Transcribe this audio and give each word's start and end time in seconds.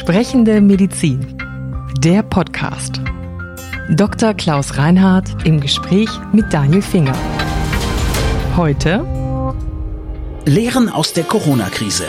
Sprechende 0.00 0.62
Medizin. 0.62 1.36
Der 1.98 2.22
Podcast. 2.22 3.02
Dr. 3.90 4.32
Klaus 4.32 4.78
Reinhardt 4.78 5.46
im 5.46 5.60
Gespräch 5.60 6.08
mit 6.32 6.50
Daniel 6.54 6.80
Finger. 6.80 7.14
Heute 8.56 9.04
Lehren 10.46 10.88
aus 10.88 11.12
der 11.12 11.24
Corona-Krise. 11.24 12.06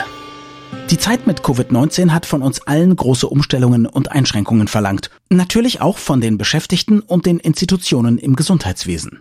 Die 0.90 0.98
Zeit 0.98 1.28
mit 1.28 1.42
Covid-19 1.42 2.12
hat 2.12 2.26
von 2.26 2.42
uns 2.42 2.66
allen 2.66 2.96
große 2.96 3.28
Umstellungen 3.28 3.86
und 3.86 4.10
Einschränkungen 4.10 4.70
verlangt. 4.70 5.10
Natürlich 5.30 5.82
auch 5.82 5.98
von 5.98 6.22
den 6.22 6.38
Beschäftigten 6.38 7.02
und 7.02 7.26
den 7.26 7.42
Institutionen 7.42 8.18
im 8.18 8.38
Gesundheitswesen. 8.38 9.20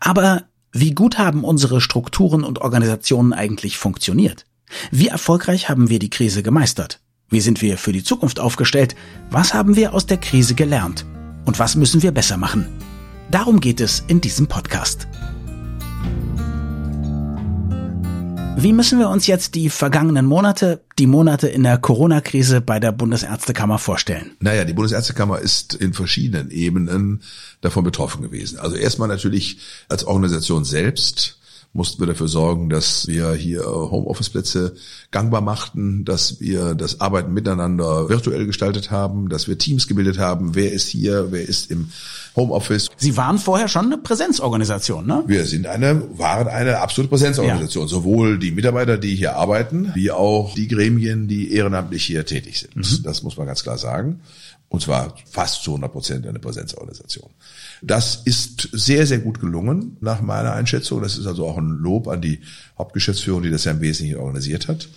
Aber 0.00 0.42
wie 0.72 0.90
gut 0.90 1.18
haben 1.18 1.44
unsere 1.44 1.80
Strukturen 1.80 2.42
und 2.42 2.58
Organisationen 2.62 3.32
eigentlich 3.32 3.78
funktioniert? 3.78 4.44
Wie 4.90 5.06
erfolgreich 5.06 5.68
haben 5.68 5.88
wir 5.88 6.00
die 6.00 6.10
Krise 6.10 6.42
gemeistert? 6.42 6.98
Wie 7.32 7.40
sind 7.40 7.62
wir 7.62 7.78
für 7.78 7.92
die 7.92 8.04
Zukunft 8.04 8.38
aufgestellt? 8.38 8.94
Was 9.30 9.54
haben 9.54 9.74
wir 9.74 9.94
aus 9.94 10.04
der 10.04 10.18
Krise 10.18 10.54
gelernt? 10.54 11.06
Und 11.46 11.58
was 11.58 11.76
müssen 11.76 12.02
wir 12.02 12.12
besser 12.12 12.36
machen? 12.36 12.66
Darum 13.30 13.58
geht 13.58 13.80
es 13.80 14.04
in 14.06 14.20
diesem 14.20 14.48
Podcast. 14.48 15.08
Wie 18.58 18.74
müssen 18.74 18.98
wir 18.98 19.08
uns 19.08 19.26
jetzt 19.26 19.54
die 19.54 19.70
vergangenen 19.70 20.26
Monate, 20.26 20.82
die 20.98 21.06
Monate 21.06 21.48
in 21.48 21.62
der 21.62 21.78
Corona-Krise 21.78 22.60
bei 22.60 22.78
der 22.78 22.92
Bundesärztekammer 22.92 23.78
vorstellen? 23.78 24.36
Naja, 24.40 24.66
die 24.66 24.74
Bundesärztekammer 24.74 25.38
ist 25.38 25.72
in 25.72 25.94
verschiedenen 25.94 26.50
Ebenen 26.50 27.22
davon 27.62 27.82
betroffen 27.82 28.20
gewesen. 28.20 28.58
Also 28.58 28.76
erstmal 28.76 29.08
natürlich 29.08 29.56
als 29.88 30.04
Organisation 30.04 30.66
selbst 30.66 31.38
mussten 31.74 32.00
wir 32.00 32.06
dafür 32.06 32.28
sorgen, 32.28 32.68
dass 32.68 33.06
wir 33.06 33.32
hier 33.32 33.64
Homeoffice-Plätze 33.64 34.74
gangbar 35.10 35.40
machten, 35.40 36.04
dass 36.04 36.38
wir 36.38 36.74
das 36.74 37.00
Arbeiten 37.00 37.32
miteinander 37.32 38.10
virtuell 38.10 38.44
gestaltet 38.44 38.90
haben, 38.90 39.30
dass 39.30 39.48
wir 39.48 39.56
Teams 39.56 39.86
gebildet 39.86 40.18
haben. 40.18 40.54
Wer 40.54 40.72
ist 40.72 40.88
hier, 40.88 41.32
wer 41.32 41.42
ist 41.42 41.70
im 41.70 41.90
Homeoffice? 42.36 42.90
Sie 42.98 43.16
waren 43.16 43.38
vorher 43.38 43.68
schon 43.68 43.86
eine 43.86 43.96
Präsenzorganisation, 43.96 45.06
ne? 45.06 45.24
Wir 45.26 45.46
sind 45.46 45.66
eine, 45.66 46.02
waren 46.18 46.48
eine 46.48 46.80
absolute 46.80 47.08
Präsenzorganisation. 47.08 47.84
Ja. 47.84 47.88
Sowohl 47.88 48.38
die 48.38 48.50
Mitarbeiter, 48.50 48.98
die 48.98 49.14
hier 49.14 49.36
arbeiten, 49.36 49.92
wie 49.94 50.10
auch 50.10 50.54
die 50.54 50.68
Gremien, 50.68 51.26
die 51.26 51.54
ehrenamtlich 51.54 52.04
hier 52.04 52.26
tätig 52.26 52.60
sind. 52.60 52.76
Mhm. 52.76 53.02
Das 53.02 53.22
muss 53.22 53.38
man 53.38 53.46
ganz 53.46 53.62
klar 53.62 53.78
sagen. 53.78 54.20
Und 54.68 54.80
zwar 54.80 55.14
fast 55.30 55.62
zu 55.62 55.72
100 55.72 55.92
Prozent 55.92 56.26
eine 56.26 56.38
Präsenzorganisation. 56.38 57.28
Das 57.84 58.22
ist 58.24 58.68
sehr, 58.72 59.06
sehr 59.06 59.18
gut 59.18 59.40
gelungen, 59.40 59.96
nach 60.00 60.22
meiner 60.22 60.52
Einschätzung. 60.52 61.02
Das 61.02 61.18
ist 61.18 61.26
also 61.26 61.46
auch 61.46 61.58
ein 61.58 61.68
Lob 61.68 62.06
an 62.06 62.20
die 62.20 62.40
Hauptgeschäftsführung, 62.78 63.42
die 63.42 63.50
das 63.50 63.64
ja 63.64 63.72
im 63.72 63.80
Wesentlichen 63.80 64.20
organisiert 64.20 64.68
hat. 64.68 64.88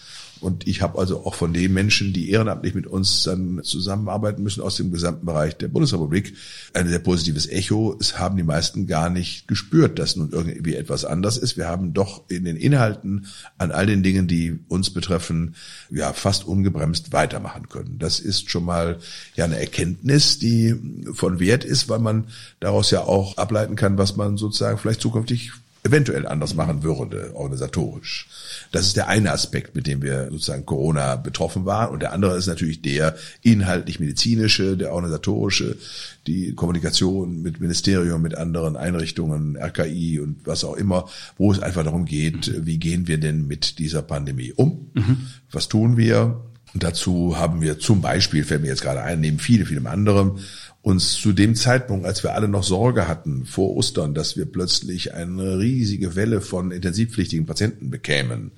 Und 0.41 0.67
ich 0.67 0.81
habe 0.81 0.99
also 0.99 1.25
auch 1.25 1.35
von 1.35 1.53
den 1.53 1.73
Menschen, 1.73 2.13
die 2.13 2.29
ehrenamtlich 2.29 2.75
mit 2.75 2.87
uns 2.87 3.23
dann 3.23 3.61
zusammenarbeiten 3.63 4.43
müssen 4.43 4.61
aus 4.61 4.75
dem 4.75 4.91
gesamten 4.91 5.25
Bereich 5.25 5.55
der 5.57 5.67
Bundesrepublik, 5.67 6.35
ein 6.73 6.87
sehr 6.87 6.99
positives 6.99 7.47
Echo. 7.47 7.95
Es 7.99 8.19
haben 8.19 8.37
die 8.37 8.43
meisten 8.43 8.87
gar 8.87 9.09
nicht 9.09 9.47
gespürt, 9.47 9.99
dass 9.99 10.15
nun 10.15 10.31
irgendwie 10.31 10.75
etwas 10.75 11.05
anders 11.05 11.37
ist. 11.37 11.57
Wir 11.57 11.67
haben 11.67 11.93
doch 11.93 12.29
in 12.29 12.45
den 12.45 12.57
Inhalten 12.57 13.27
an 13.57 13.71
all 13.71 13.85
den 13.85 14.03
Dingen, 14.03 14.27
die 14.27 14.59
uns 14.67 14.89
betreffen, 14.89 15.55
ja 15.89 16.13
fast 16.13 16.45
ungebremst 16.45 17.13
weitermachen 17.13 17.69
können. 17.69 17.97
Das 17.99 18.19
ist 18.19 18.49
schon 18.49 18.65
mal 18.65 18.99
ja 19.35 19.45
eine 19.45 19.59
Erkenntnis, 19.59 20.39
die 20.39 20.75
von 21.13 21.39
Wert 21.39 21.63
ist, 21.63 21.89
weil 21.89 21.99
man 21.99 22.25
daraus 22.59 22.91
ja 22.91 23.01
auch 23.01 23.37
ableiten 23.37 23.75
kann, 23.75 23.97
was 23.97 24.15
man 24.15 24.37
sozusagen 24.37 24.77
vielleicht 24.77 25.01
zukünftig 25.01 25.51
eventuell 25.85 26.27
anders 26.27 26.55
machen 26.55 26.81
würde, 26.81 27.31
organisatorisch. 27.35 28.27
Das 28.71 28.87
ist 28.87 28.97
der 28.97 29.07
eine 29.07 29.31
Aspekt, 29.31 29.75
mit 29.75 29.85
dem 29.85 30.01
wir 30.01 30.29
sozusagen 30.31 30.65
Corona 30.65 31.15
betroffen 31.15 31.65
waren. 31.65 31.93
Und 31.93 32.01
der 32.01 32.11
andere 32.11 32.35
ist 32.37 32.47
natürlich 32.47 32.81
der 32.81 33.15
inhaltlich-medizinische, 33.43 34.77
der 34.77 34.91
organisatorische, 34.93 35.77
die 36.25 36.53
Kommunikation 36.55 37.43
mit 37.43 37.61
Ministerium, 37.61 38.23
mit 38.23 38.35
anderen 38.35 38.75
Einrichtungen, 38.75 39.57
RKI 39.57 40.19
und 40.19 40.37
was 40.45 40.63
auch 40.63 40.75
immer, 40.75 41.07
wo 41.37 41.51
es 41.51 41.59
einfach 41.59 41.83
darum 41.83 42.05
geht, 42.05 42.65
wie 42.65 42.79
gehen 42.79 43.07
wir 43.07 43.19
denn 43.19 43.45
mit 43.45 43.77
dieser 43.77 44.01
Pandemie 44.01 44.53
um? 44.53 44.89
Mhm. 44.95 45.27
Was 45.51 45.67
tun 45.67 45.97
wir? 45.97 46.41
Und 46.75 46.83
dazu 46.83 47.37
haben 47.37 47.61
wir 47.61 47.79
zum 47.79 48.01
Beispiel, 48.01 48.43
fällt 48.43 48.61
mir 48.61 48.67
jetzt 48.67 48.81
gerade 48.81 49.01
ein, 49.01 49.21
neben 49.21 49.39
viele, 49.39 49.65
vielem 49.65 49.87
anderen, 49.87 50.39
uns 50.81 51.13
zu 51.13 51.31
dem 51.31 51.55
Zeitpunkt, 51.55 52.05
als 52.05 52.21
wir 52.21 52.35
alle 52.35 52.49
noch 52.49 52.63
Sorge 52.63 53.07
hatten 53.07 53.45
vor 53.45 53.77
Ostern, 53.77 54.13
dass 54.13 54.35
wir 54.35 54.45
plötzlich 54.45 55.13
eine 55.13 55.57
riesige 55.57 56.17
Welle 56.17 56.41
von 56.41 56.71
intensivpflichtigen 56.71 57.45
Patienten 57.45 57.89
bekämen, 57.91 58.51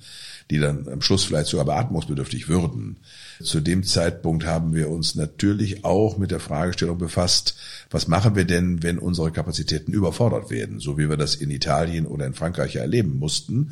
die 0.50 0.58
dann 0.58 0.88
am 0.88 1.00
Schluss 1.00 1.26
vielleicht 1.26 1.46
sogar 1.46 1.66
beatmungsbedürftig 1.66 2.48
würden. 2.48 2.96
Zu 3.40 3.60
dem 3.60 3.84
Zeitpunkt 3.84 4.44
haben 4.44 4.74
wir 4.74 4.90
uns 4.90 5.14
natürlich 5.14 5.84
auch 5.84 6.18
mit 6.18 6.32
der 6.32 6.40
Fragestellung 6.40 6.98
befasst, 6.98 7.54
was 7.88 8.08
machen 8.08 8.34
wir 8.34 8.46
denn, 8.46 8.82
wenn 8.82 8.98
unsere 8.98 9.30
Kapazitäten 9.30 9.92
überfordert 9.92 10.50
werden, 10.50 10.80
so 10.80 10.98
wie 10.98 11.08
wir 11.08 11.16
das 11.16 11.36
in 11.36 11.52
Italien 11.52 12.04
oder 12.04 12.26
in 12.26 12.34
Frankreich 12.34 12.74
erleben 12.74 13.16
mussten 13.16 13.70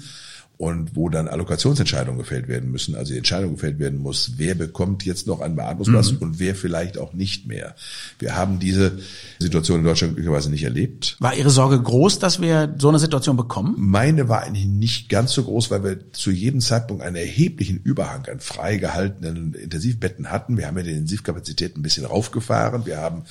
und 0.59 0.97
wo 0.97 1.11
dann 1.11 1.28
Allokationsentscheidungen 1.28 2.19
gefällt 2.19 2.49
werden 2.49 2.71
müssen, 2.71 2.94
also 2.94 3.12
die 3.12 3.19
Entscheidung 3.19 3.53
gefällt 3.53 3.78
werden 3.78 3.99
muss, 3.99 4.33
wer 4.37 4.55
bekommt 4.55 5.05
jetzt 5.05 5.27
noch 5.27 5.41
einen 5.41 5.55
Beatmungsplatz 5.55 6.12
mhm. 6.12 6.19
und 6.19 6.39
wer 6.39 6.55
vielleicht 6.55 6.97
auch 6.97 7.12
nicht 7.12 7.47
mehr. 7.47 7.75
Wir 8.19 8.37
haben 8.37 8.59
diese 8.59 8.99
Situation 9.39 9.81
in 9.81 9.84
Deutschland 9.84 10.15
glücklicherweise 10.15 10.50
nicht 10.50 10.65
erlebt. 10.65 11.16
War 11.21 11.34
Ihre 11.34 11.50
Sorge 11.50 11.81
groß, 11.81 12.21
dass 12.21 12.41
wir 12.41 12.75
so 12.78 12.89
eine 12.89 12.99
Situation 12.99 13.37
bekommen? 13.37 13.75
Meine 13.77 14.31
war 14.31 14.45
eigentlich 14.45 14.66
nicht 14.66 15.11
ganz 15.11 15.33
so 15.33 15.43
groß, 15.43 15.71
weil 15.71 15.84
wir 15.84 16.12
zu 16.12 16.31
jedem 16.31 16.61
Zeitpunkt 16.61 17.03
einen 17.03 17.16
erheblichen 17.16 17.83
Überhang 17.83 18.25
an 18.27 18.41
frei 18.41 18.78
gehaltenen 18.78 19.53
Intensivbetten 19.53 20.31
hatten. 20.31 20.56
Wir 20.56 20.69
haben 20.69 20.78
ja 20.78 20.84
die 20.84 20.91
Intensivkapazität 20.91 21.77
ein 21.77 21.83
bisschen 21.83 22.06
raufgefahren. 22.06 22.87
Wir 22.87 22.97
haben 22.97 23.25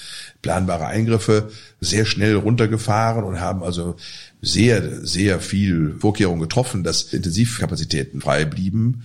planbare 0.44 0.86
Eingriffe 0.86 1.50
sehr 1.82 2.06
schnell 2.06 2.36
runtergefahren 2.36 3.24
und 3.24 3.40
haben 3.40 3.64
also 3.64 3.96
sehr, 4.46 5.06
sehr 5.06 5.40
viel 5.40 5.96
Vorkehrungen 6.00 6.42
getroffen, 6.42 6.84
dass 6.84 7.14
Intensivkapazitäten 7.14 8.22
frei 8.22 8.46
blieben. 8.46 9.04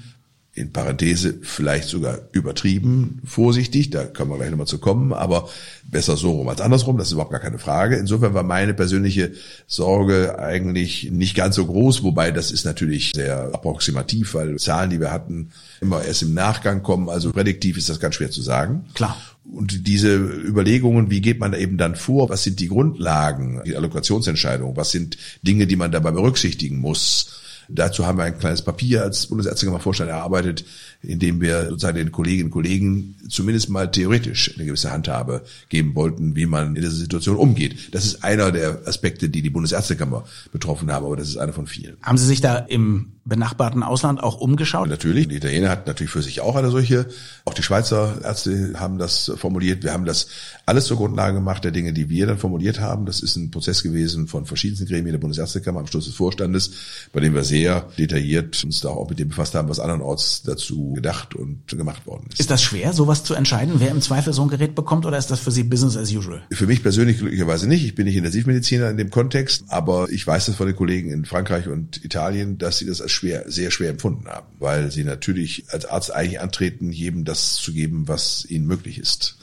In 0.53 0.73
Parenthese 0.73 1.39
vielleicht 1.43 1.89
sogar 1.89 2.19
übertrieben, 2.33 3.23
vorsichtig, 3.25 3.91
da 3.91 4.05
können 4.05 4.31
wir 4.31 4.37
gleich 4.37 4.51
nochmal 4.51 4.67
zu 4.67 4.79
kommen, 4.79 5.13
aber 5.13 5.49
besser 5.85 6.17
so 6.17 6.33
rum 6.33 6.49
als 6.49 6.61
andersrum, 6.61 6.99
das 6.99 7.07
ist 7.07 7.13
überhaupt 7.13 7.31
gar 7.31 7.41
keine 7.41 7.61
Frage. 7.61 7.97
Insofern 7.97 8.35
war 8.35 8.43
meine 8.43 8.75
persönliche 8.75 9.33
Sorge 9.69 10.41
eigentlich 10.41 11.11
nicht 11.13 11.37
ganz 11.37 11.55
so 11.55 11.65
groß, 11.65 12.03
wobei 12.03 12.33
das 12.33 12.51
ist 12.51 12.65
natürlich 12.65 13.13
sehr 13.15 13.55
approximativ, 13.55 14.35
weil 14.35 14.59
Zahlen, 14.59 14.91
die 14.91 15.01
wir 15.01 15.13
hatten, 15.13 15.53
immer 15.81 16.05
erst 16.05 16.23
im 16.23 16.35
Nachgang 16.35 16.83
kommen, 16.83 17.09
also 17.09 17.31
prädiktiv 17.31 17.79
ist 17.79 17.89
das 17.89 18.01
ganz 18.01 18.17
schwer 18.17 18.31
zu 18.33 18.43
sagen. 18.43 18.87
Klar. 18.95 19.17
Und 19.53 19.89
diese 19.89 20.17
Überlegungen, 20.17 21.11
wie 21.11 21.21
geht 21.21 21.41
man 21.41 21.53
da 21.53 21.59
eben 21.59 21.77
dann 21.77 21.97
vor? 21.97 22.29
Was 22.29 22.45
sind 22.45 22.61
die 22.61 22.69
Grundlagen, 22.69 23.61
die 23.67 23.77
Allokationsentscheidung? 23.77 24.77
Was 24.77 24.93
sind 24.93 25.19
Dinge, 25.43 25.67
die 25.67 25.77
man 25.77 25.91
dabei 25.91 26.13
berücksichtigen 26.13 26.79
muss? 26.79 27.41
Dazu 27.73 28.07
haben 28.07 28.19
wir 28.19 28.25
ein 28.25 28.39
kleines 28.39 28.63
Papier 28.63 29.03
als 29.03 29.27
Bundesärztekammervorstand 29.27 30.11
erarbeitet, 30.11 30.65
indem 31.03 31.41
wir 31.41 31.69
sozusagen 31.69 31.97
den 31.97 32.13
Kolleginnen 32.13 32.47
und 32.47 32.51
Kollegen 32.51 33.17
zumindest 33.29 33.71
mal 33.71 33.91
theoretisch 33.91 34.55
eine 34.57 34.67
gewisse 34.67 34.91
Handhabe 34.91 35.43
geben 35.69 35.95
wollten, 35.95 36.37
wie 36.37 36.47
man 36.47 36.69
in 36.69 36.75
dieser 36.75 36.91
Situation 36.91 37.37
umgeht. 37.37 37.95
Das 37.95 38.05
ist 38.05 38.25
einer 38.25 38.53
der 38.53 38.87
Aspekte, 38.87 39.29
die 39.29 39.43
die 39.43 39.51
Bundesärztekammer 39.51 40.25
betroffen 40.53 40.93
haben, 40.93 41.07
aber 41.07 41.17
das 41.17 41.29
ist 41.29 41.37
einer 41.37 41.53
von 41.53 41.67
vielen. 41.67 41.97
Haben 42.03 42.19
Sie 42.19 42.27
sich 42.27 42.41
da 42.41 42.57
im 42.59 43.13
benachbarten 43.25 43.83
Ausland 43.83 44.23
auch 44.23 44.41
umgeschaut? 44.41 44.89
Natürlich. 44.89 45.29
Die 45.29 45.37
Italiener 45.37 45.71
hatten 45.71 45.89
natürlich 45.89 46.11
für 46.11 46.23
sich 46.23 46.41
auch 46.41 46.57
eine 46.57 46.71
solche. 46.71 47.07
Auch 47.45 47.55
die 47.55 47.63
Schweizer 47.63 48.19
Ärzte 48.23 48.73
haben 48.77 48.99
das 48.99 49.33
formuliert. 49.37 49.85
Wir 49.85 49.93
haben 49.93 50.05
das 50.05 50.29
alles 50.67 50.87
zur 50.87 50.97
Grundlage 50.97 51.35
gemacht 51.35 51.65
der 51.65 51.71
Dinge, 51.71 51.93
die 51.93 52.09
wir 52.09 52.27
dann 52.27 52.39
formuliert 52.39 52.81
haben. 52.81 53.07
Das 53.07 53.21
ist 53.21 53.37
ein 53.37 53.51
Prozess 53.51 53.83
gewesen 53.83 54.27
von 54.27 54.47
verschiedensten 54.47 54.87
Gremien 54.87 55.13
der 55.13 55.19
Bundesärztekammer 55.19 55.81
am 55.81 55.87
Schluss 55.87 56.07
des 56.07 56.15
Vorstandes, 56.15 56.73
bei 57.13 57.21
dem 57.21 57.35
wir 57.35 57.45
sehr 57.61 57.87
detailliert 57.99 58.65
uns 58.65 58.81
da 58.81 58.89
auch 58.89 59.11
mit 59.11 59.19
dem 59.19 59.29
befasst 59.29 59.55
haben, 59.55 59.69
was 59.69 59.81
andernorts 59.81 60.43
dazu 60.43 60.95
gedacht 60.95 61.35
und 61.35 61.67
gemacht 61.69 62.07
worden 62.07 62.27
ist. 62.31 62.41
Ist 62.41 62.51
das 62.51 62.63
schwer, 62.63 62.95
sowas 62.95 63.23
zu 63.23 63.35
entscheiden, 63.35 63.75
wer 63.79 63.91
im 63.91 64.01
Zweifel 64.01 64.33
so 64.33 64.43
ein 64.43 64.49
Gerät 64.49 64.75
bekommt, 64.75 65.05
oder 65.05 65.19
ist 65.19 65.31
das 65.31 65.41
für 65.41 65.51
Sie 65.51 65.63
Business 65.63 65.97
as 65.97 66.11
usual? 66.11 66.43
Für 66.51 66.67
mich 66.67 66.83
persönlich 66.83 67.19
glücklicherweise 67.19 67.69
nicht. 67.69 67.85
Ich 67.85 67.95
bin 67.95 68.07
nicht 68.07 68.17
Intensivmediziner 68.17 68.89
in 68.89 68.97
dem 68.97 69.11
Kontext, 69.11 69.65
aber 69.69 70.11
ich 70.11 70.27
weiß 70.27 70.47
das 70.47 70.57
von 70.57 70.67
den 70.67 70.77
Kollegen 70.77 71.11
in 71.11 71.27
Frankreich 71.27 71.69
und 71.69 72.03
Italien, 72.03 72.57
dass 72.57 72.79
sie 72.79 72.87
das 72.87 73.03
als 73.03 73.13
schwer, 73.13 73.45
sehr 73.47 73.71
schwer 73.71 73.91
empfunden 73.91 74.27
haben, 74.27 74.47
weil 74.59 74.91
sie 74.91 75.05
natürlich 75.05 75.65
als 75.69 75.85
Arzt 75.85 76.15
eigentlich 76.15 76.41
antreten, 76.41 76.93
jedem 76.93 77.25
das 77.25 77.57
zu 77.57 77.75
geben, 77.75 78.09
was 78.09 78.47
ihnen 78.49 78.67
möglich 78.67 78.99
ist. 78.99 79.37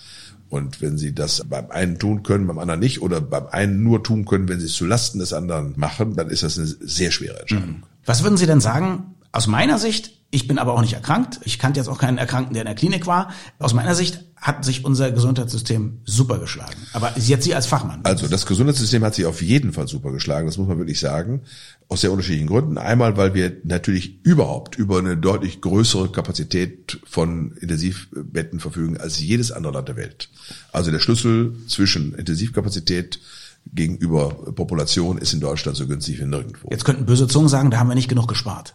Und 0.49 0.81
wenn 0.81 0.97
sie 0.97 1.13
das 1.13 1.43
beim 1.47 1.69
einen 1.71 1.99
tun 1.99 2.23
können, 2.23 2.47
beim 2.47 2.57
anderen 2.57 2.79
nicht, 2.79 3.01
oder 3.01 3.19
beim 3.19 3.47
einen 3.47 3.83
nur 3.83 4.03
tun 4.03 4.25
können, 4.25 4.47
wenn 4.47 4.59
sie 4.59 4.67
es 4.67 4.73
zu 4.73 4.85
Lasten 4.85 5.19
des 5.19 5.33
anderen 5.33 5.73
machen, 5.75 6.15
dann 6.15 6.29
ist 6.29 6.43
das 6.43 6.57
eine 6.57 6.67
sehr 6.67 7.11
schwere 7.11 7.41
Entscheidung. 7.41 7.67
Mhm. 7.67 7.83
Was 8.07 8.23
würden 8.23 8.37
Sie 8.37 8.45
denn 8.45 8.61
sagen, 8.61 9.15
aus 9.33 9.47
meiner 9.47 9.77
Sicht, 9.77 10.11
ich 10.31 10.47
bin 10.47 10.59
aber 10.59 10.73
auch 10.73 10.81
nicht 10.81 10.93
erkrankt, 10.93 11.41
ich 11.43 11.59
kannte 11.59 11.81
jetzt 11.81 11.89
auch 11.89 11.99
keinen 11.99 12.17
Erkrankten, 12.17 12.53
der 12.53 12.63
in 12.63 12.67
der 12.67 12.75
Klinik 12.75 13.05
war, 13.05 13.31
aus 13.59 13.73
meiner 13.73 13.95
Sicht 13.95 14.23
hat 14.37 14.63
sich 14.63 14.85
unser 14.85 15.11
Gesundheitssystem 15.11 15.99
super 16.05 16.39
geschlagen. 16.39 16.77
Aber 16.93 17.11
jetzt 17.17 17.43
Sie 17.43 17.53
als 17.53 17.65
Fachmann. 17.65 17.99
Also 18.03 18.27
das 18.27 18.45
Gesundheitssystem 18.45 19.03
hat 19.03 19.15
sich 19.15 19.25
auf 19.25 19.41
jeden 19.41 19.73
Fall 19.73 19.89
super 19.89 20.11
geschlagen, 20.11 20.47
das 20.47 20.57
muss 20.57 20.69
man 20.69 20.77
wirklich 20.77 21.01
sagen. 21.01 21.41
Aus 21.89 21.99
sehr 21.99 22.11
unterschiedlichen 22.11 22.47
Gründen. 22.47 22.77
Einmal, 22.77 23.17
weil 23.17 23.33
wir 23.33 23.57
natürlich 23.65 24.23
überhaupt 24.23 24.77
über 24.77 24.99
eine 24.99 25.17
deutlich 25.17 25.59
größere 25.59 26.09
Kapazität 26.09 26.99
von 27.05 27.57
Intensivbetten 27.59 28.61
verfügen 28.61 28.97
als 28.97 29.19
jedes 29.19 29.51
andere 29.51 29.73
Land 29.73 29.89
der 29.89 29.97
Welt. 29.97 30.29
Also 30.71 30.91
der 30.91 30.99
Schlüssel 30.99 31.55
zwischen 31.67 32.13
Intensivkapazität 32.13 33.19
gegenüber 33.73 34.29
Population 34.29 35.17
ist 35.17 35.33
in 35.33 35.39
Deutschland 35.39 35.77
so 35.77 35.87
günstig 35.87 36.19
wie 36.19 36.25
nirgendwo. 36.25 36.69
Jetzt 36.71 36.85
könnten 36.85 37.05
böse 37.05 37.27
Zungen 37.27 37.49
sagen, 37.49 37.71
da 37.71 37.79
haben 37.79 37.87
wir 37.87 37.95
nicht 37.95 38.09
genug 38.09 38.27
gespart. 38.27 38.73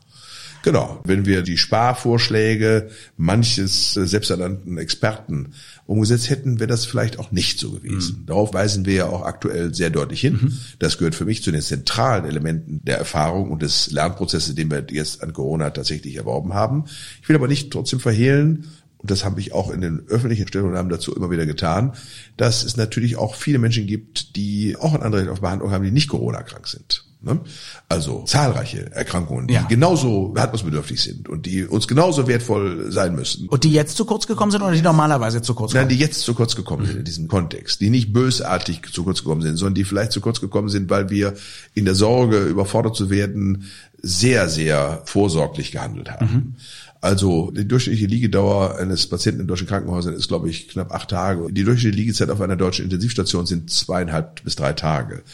Genau. 0.62 1.00
Wenn 1.04 1.26
wir 1.26 1.42
die 1.42 1.58
Sparvorschläge 1.58 2.90
manches 3.16 3.96
äh, 3.96 4.06
selbsternannten 4.06 4.78
Experten 4.78 5.54
umgesetzt 5.86 6.30
hätten, 6.30 6.60
wäre 6.60 6.68
das 6.68 6.86
vielleicht 6.86 7.18
auch 7.18 7.32
nicht 7.32 7.58
so 7.58 7.72
gewesen. 7.72 8.20
Mhm. 8.20 8.26
Darauf 8.26 8.54
weisen 8.54 8.86
wir 8.86 8.94
ja 8.94 9.06
auch 9.06 9.24
aktuell 9.24 9.74
sehr 9.74 9.90
deutlich 9.90 10.20
hin. 10.20 10.38
Mhm. 10.40 10.58
Das 10.78 10.98
gehört 10.98 11.14
für 11.14 11.24
mich 11.24 11.42
zu 11.42 11.50
den 11.50 11.60
zentralen 11.60 12.24
Elementen 12.24 12.80
der 12.84 12.98
Erfahrung 12.98 13.50
und 13.50 13.62
des 13.62 13.90
Lernprozesses, 13.90 14.54
den 14.54 14.70
wir 14.70 14.86
jetzt 14.90 15.22
an 15.22 15.32
Corona 15.32 15.70
tatsächlich 15.70 16.16
erworben 16.16 16.54
haben. 16.54 16.84
Ich 17.20 17.28
will 17.28 17.36
aber 17.36 17.48
nicht 17.48 17.72
trotzdem 17.72 18.00
verhehlen, 18.00 18.66
und 19.02 19.10
das 19.10 19.24
habe 19.24 19.40
ich 19.40 19.52
auch 19.52 19.70
in 19.70 19.80
den 19.80 20.04
öffentlichen 20.08 20.46
Stellungnahmen 20.46 20.90
dazu 20.90 21.14
immer 21.14 21.30
wieder 21.30 21.44
getan, 21.44 21.92
dass 22.36 22.62
es 22.62 22.76
natürlich 22.76 23.16
auch 23.16 23.34
viele 23.34 23.58
Menschen 23.58 23.86
gibt, 23.86 24.36
die 24.36 24.76
auch 24.78 24.94
ein 24.94 25.02
Anrecht 25.02 25.28
auf 25.28 25.40
Behandlung 25.40 25.72
haben, 25.72 25.84
die 25.84 25.90
nicht 25.90 26.08
Corona-krank 26.08 26.68
sind. 26.68 27.04
Ne? 27.24 27.40
Also 27.88 28.24
zahlreiche 28.24 28.90
Erkrankungen, 28.92 29.46
die 29.46 29.54
ja. 29.54 29.62
genauso 29.62 30.30
behandlungsbedürftig 30.30 31.00
sind 31.00 31.28
und 31.28 31.46
die 31.46 31.64
uns 31.64 31.86
genauso 31.86 32.26
wertvoll 32.26 32.90
sein 32.90 33.14
müssen. 33.14 33.48
Und 33.48 33.62
die 33.62 33.72
jetzt 33.72 33.96
zu 33.96 34.04
kurz 34.04 34.26
gekommen 34.26 34.50
sind 34.50 34.62
oder 34.62 34.72
die 34.72 34.82
normalerweise 34.82 35.40
zu 35.40 35.54
kurz 35.54 35.72
kommen? 35.72 35.82
Nein, 35.82 35.88
die 35.88 36.00
jetzt 36.00 36.20
zu 36.20 36.34
kurz 36.34 36.56
gekommen 36.56 36.84
sind 36.84 36.98
in 36.98 37.04
diesem 37.04 37.28
Kontext, 37.28 37.80
die 37.80 37.90
nicht 37.90 38.12
bösartig 38.12 38.82
zu 38.92 39.04
kurz 39.04 39.20
gekommen 39.20 39.42
sind, 39.42 39.56
sondern 39.56 39.74
die 39.74 39.84
vielleicht 39.84 40.10
zu 40.10 40.20
kurz 40.20 40.40
gekommen 40.40 40.68
sind, 40.68 40.90
weil 40.90 41.10
wir 41.10 41.34
in 41.74 41.84
der 41.84 41.94
Sorge, 41.94 42.42
überfordert 42.42 42.96
zu 42.96 43.08
werden, 43.08 43.70
sehr, 44.02 44.48
sehr 44.48 45.02
vorsorglich 45.04 45.70
gehandelt 45.70 46.10
haben. 46.10 46.26
Mhm. 46.26 46.54
Also 47.02 47.50
die 47.50 47.66
durchschnittliche 47.66 48.06
Liegedauer 48.06 48.78
eines 48.78 49.08
Patienten 49.08 49.40
in 49.40 49.48
deutschen 49.48 49.66
Krankenhäusern 49.66 50.14
ist, 50.14 50.28
glaube 50.28 50.48
ich, 50.48 50.68
knapp 50.68 50.92
acht 50.92 51.10
Tage. 51.10 51.52
Die 51.52 51.64
durchschnittliche 51.64 52.00
Liegezeit 52.00 52.30
auf 52.30 52.40
einer 52.40 52.54
deutschen 52.54 52.84
Intensivstation 52.84 53.44
sind 53.44 53.70
zweieinhalb 53.70 54.44
bis 54.44 54.54
drei 54.54 54.72
Tage. 54.72 55.24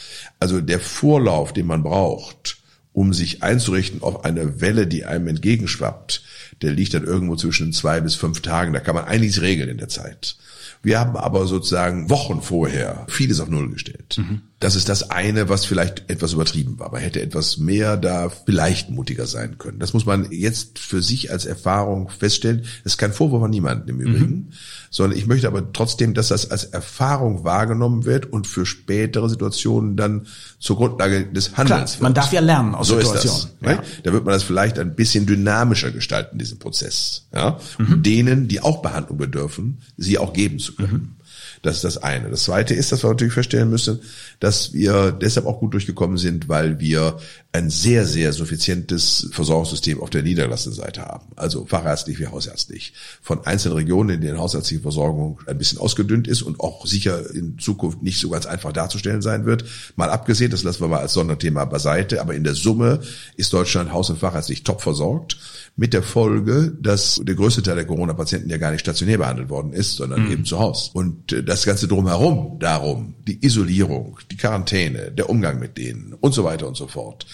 Also 0.41 0.63
der 0.63 0.81
Vorlauf, 0.81 1.53
den 1.53 1.67
man 1.67 1.83
braucht, 1.83 2.57
um 2.95 3.13
sich 3.13 3.43
einzurichten 3.43 4.01
auf 4.01 4.25
eine 4.25 4.63
Welle, 4.63 4.87
die 4.87 5.05
einem 5.05 5.29
entgegenschwappt, 5.29 6.23
der 6.63 6.73
liegt 6.73 6.95
dann 6.95 7.05
irgendwo 7.05 7.37
zwischen 7.37 7.75
zwei 7.75 8.01
bis 8.01 8.15
fünf 8.15 8.41
Tagen. 8.41 8.73
Da 8.73 8.81
kann 8.81 8.95
man 8.95 9.05
einiges 9.05 9.43
regeln 9.43 9.69
in 9.69 9.77
der 9.77 9.91
Zeit. 9.91 10.37
Wir 10.83 11.01
haben 11.01 11.17
aber 11.17 11.47
sozusagen 11.47 12.09
Wochen 12.09 12.41
vorher 12.41 13.07
vieles 13.09 13.41
auf 13.41 13.49
Null 13.49 13.71
gestellt. 13.71 14.17
Mhm. 14.19 14.43
Das 14.61 14.75
ist 14.75 14.89
das 14.89 15.11
eine, 15.11 15.49
was 15.49 15.65
vielleicht 15.65 16.11
etwas 16.11 16.33
übertrieben 16.33 16.79
war. 16.81 16.91
Man 16.91 17.01
hätte 17.01 17.23
etwas 17.23 17.59
mehr 17.59 17.97
da 17.97 18.29
vielleicht 18.29 18.91
mutiger 18.91 19.27
sein 19.27 19.59
können. 19.59 19.79
Das 19.79 19.93
muss 19.93 20.05
man 20.05 20.33
jetzt 20.33 20.81
für 20.81 21.01
sich 21.01 21.31
als 21.31 21.47
Erfahrung 21.47 22.09
feststellen. 22.09 22.63
Das 22.83 22.95
ist 22.95 22.99
kein 22.99 23.13
Vorwurf 23.13 23.45
an 23.45 23.51
niemanden 23.51 23.89
im 23.89 24.01
Übrigen, 24.01 24.35
mhm. 24.35 24.49
sondern 24.91 25.19
ich 25.19 25.27
möchte 25.27 25.47
aber 25.47 25.73
trotzdem, 25.73 26.15
dass 26.15 26.29
das 26.29 26.51
als 26.51 26.65
Erfahrung 26.65 27.45
wahrgenommen 27.45 28.05
wird 28.05 28.27
und 28.27 28.49
für 28.49 28.67
spätere 28.67 29.29
Situationen 29.29 29.97
dann 29.97 30.27
zur 30.59 30.77
Grundlage 30.77 31.27
des 31.27 31.57
Handelns 31.57 31.93
Klar, 31.93 32.03
Man 32.03 32.15
darf 32.15 32.33
ja 32.33 32.41
lernen 32.41 32.75
aus 32.75 32.89
so 32.89 32.97
Situationen. 32.97 33.39
Ist 33.39 33.57
das, 33.61 33.71
ja. 33.77 33.83
Da 34.03 34.13
wird 34.13 34.25
man 34.25 34.33
das 34.33 34.43
vielleicht 34.43 34.79
ein 34.79 34.95
bisschen 34.95 35.25
dynamischer 35.27 35.93
gestalten, 35.93 36.39
diesen 36.39 36.59
Prozess. 36.59 37.27
Ja? 37.33 37.59
Mhm. 37.79 37.87
Um 37.87 38.03
denen, 38.03 38.49
die 38.49 38.61
auch 38.61 38.83
Behandlung 38.83 39.19
bedürfen, 39.19 39.79
sie 39.97 40.19
auch 40.19 40.33
geben 40.33 40.59
zu 40.59 40.75
können. 40.75 40.93
Mhm. 40.93 41.15
Das 41.63 41.77
ist 41.77 41.85
das 41.85 41.99
eine. 41.99 42.31
Das 42.31 42.45
zweite 42.45 42.75
ist, 42.75 42.93
dass 42.93 43.03
wir 43.03 43.11
natürlich 43.11 43.35
feststellen 43.35 43.71
müssen, 43.71 44.01
dass 44.41 44.73
wir 44.73 45.13
deshalb 45.13 45.47
auch 45.47 45.59
gut 45.59 45.75
durchgekommen 45.75 46.19
sind, 46.19 46.49
weil 46.49 46.79
wir 46.79 47.19
ein 47.53 47.71
sehr, 47.71 48.05
sehr 48.05 48.33
suffizientes 48.33 49.29
Versorgungssystem 49.33 50.01
auf 50.01 50.11
der 50.11 50.23
niedergelassenen 50.23 50.77
Seite 50.77 51.03
haben. 51.03 51.27
Also 51.37 51.65
fachärztlich 51.65 52.21
wie 52.21 52.27
hausärztlich. 52.27 52.93
Von 53.23 53.45
einzelnen 53.47 53.77
Regionen, 53.77 54.11
in 54.11 54.21
denen 54.21 54.39
hausärztliche 54.39 54.83
Versorgung 54.83 55.41
ein 55.47 55.59
bisschen 55.59 55.79
ausgedünnt 55.79 56.29
ist 56.29 56.43
und 56.43 56.61
auch 56.61 56.87
sicher 56.87 57.35
in 57.35 57.59
Zukunft 57.59 58.03
nicht 58.03 58.21
so 58.21 58.29
ganz 58.29 58.47
einfach 58.47 58.73
darzustellen 58.73 59.23
sein 59.23 59.47
wird. 59.47 59.65
Mal 59.97 60.11
abgesehen, 60.11 60.51
das 60.51 60.63
lassen 60.63 60.81
wir 60.81 60.89
mal 60.89 61.01
als 61.01 61.15
Sonderthema 61.15 61.65
beiseite, 61.65 62.21
aber 62.21 62.35
in 62.35 62.45
der 62.45 62.55
Summe 62.55 63.01
ist 63.37 63.53
Deutschland 63.53 63.93
haus- 63.93 64.11
und 64.11 64.19
fachärztlich 64.19 64.63
top 64.63 64.83
versorgt 64.83 65.39
mit 65.79 65.95
der 65.95 66.03
Folge, 66.03 66.77
dass 66.81 67.21
der 67.23 67.37
größte 67.37 67.63
Teil 67.63 67.77
der 67.77 67.87
Corona-Patienten 67.87 68.51
ja 68.51 68.57
gar 68.57 68.73
nicht 68.73 68.81
stationär 68.81 69.17
behandelt 69.17 69.49
worden 69.49 69.73
ist, 69.73 69.95
sondern 69.95 70.25
mhm. 70.25 70.33
eben 70.33 70.45
zu 70.45 70.59
Hause. 70.59 70.91
Und 70.93 71.33
äh, 71.33 71.45
das 71.45 71.65
Ganze 71.65 71.87
drumherum, 71.87 72.59
darum, 72.59 73.15
die 73.29 73.47
Isolierung, 73.47 74.19
die 74.29 74.37
Quarantäne, 74.37 75.13
der 75.13 75.31
Umgang 75.31 75.61
mit 75.61 75.79
denen 75.79 76.15
und 76.15 76.35
so 76.35 76.43
weiter 76.43 76.67
und 76.67 76.77
so 76.77 76.89
fort. 76.89 77.27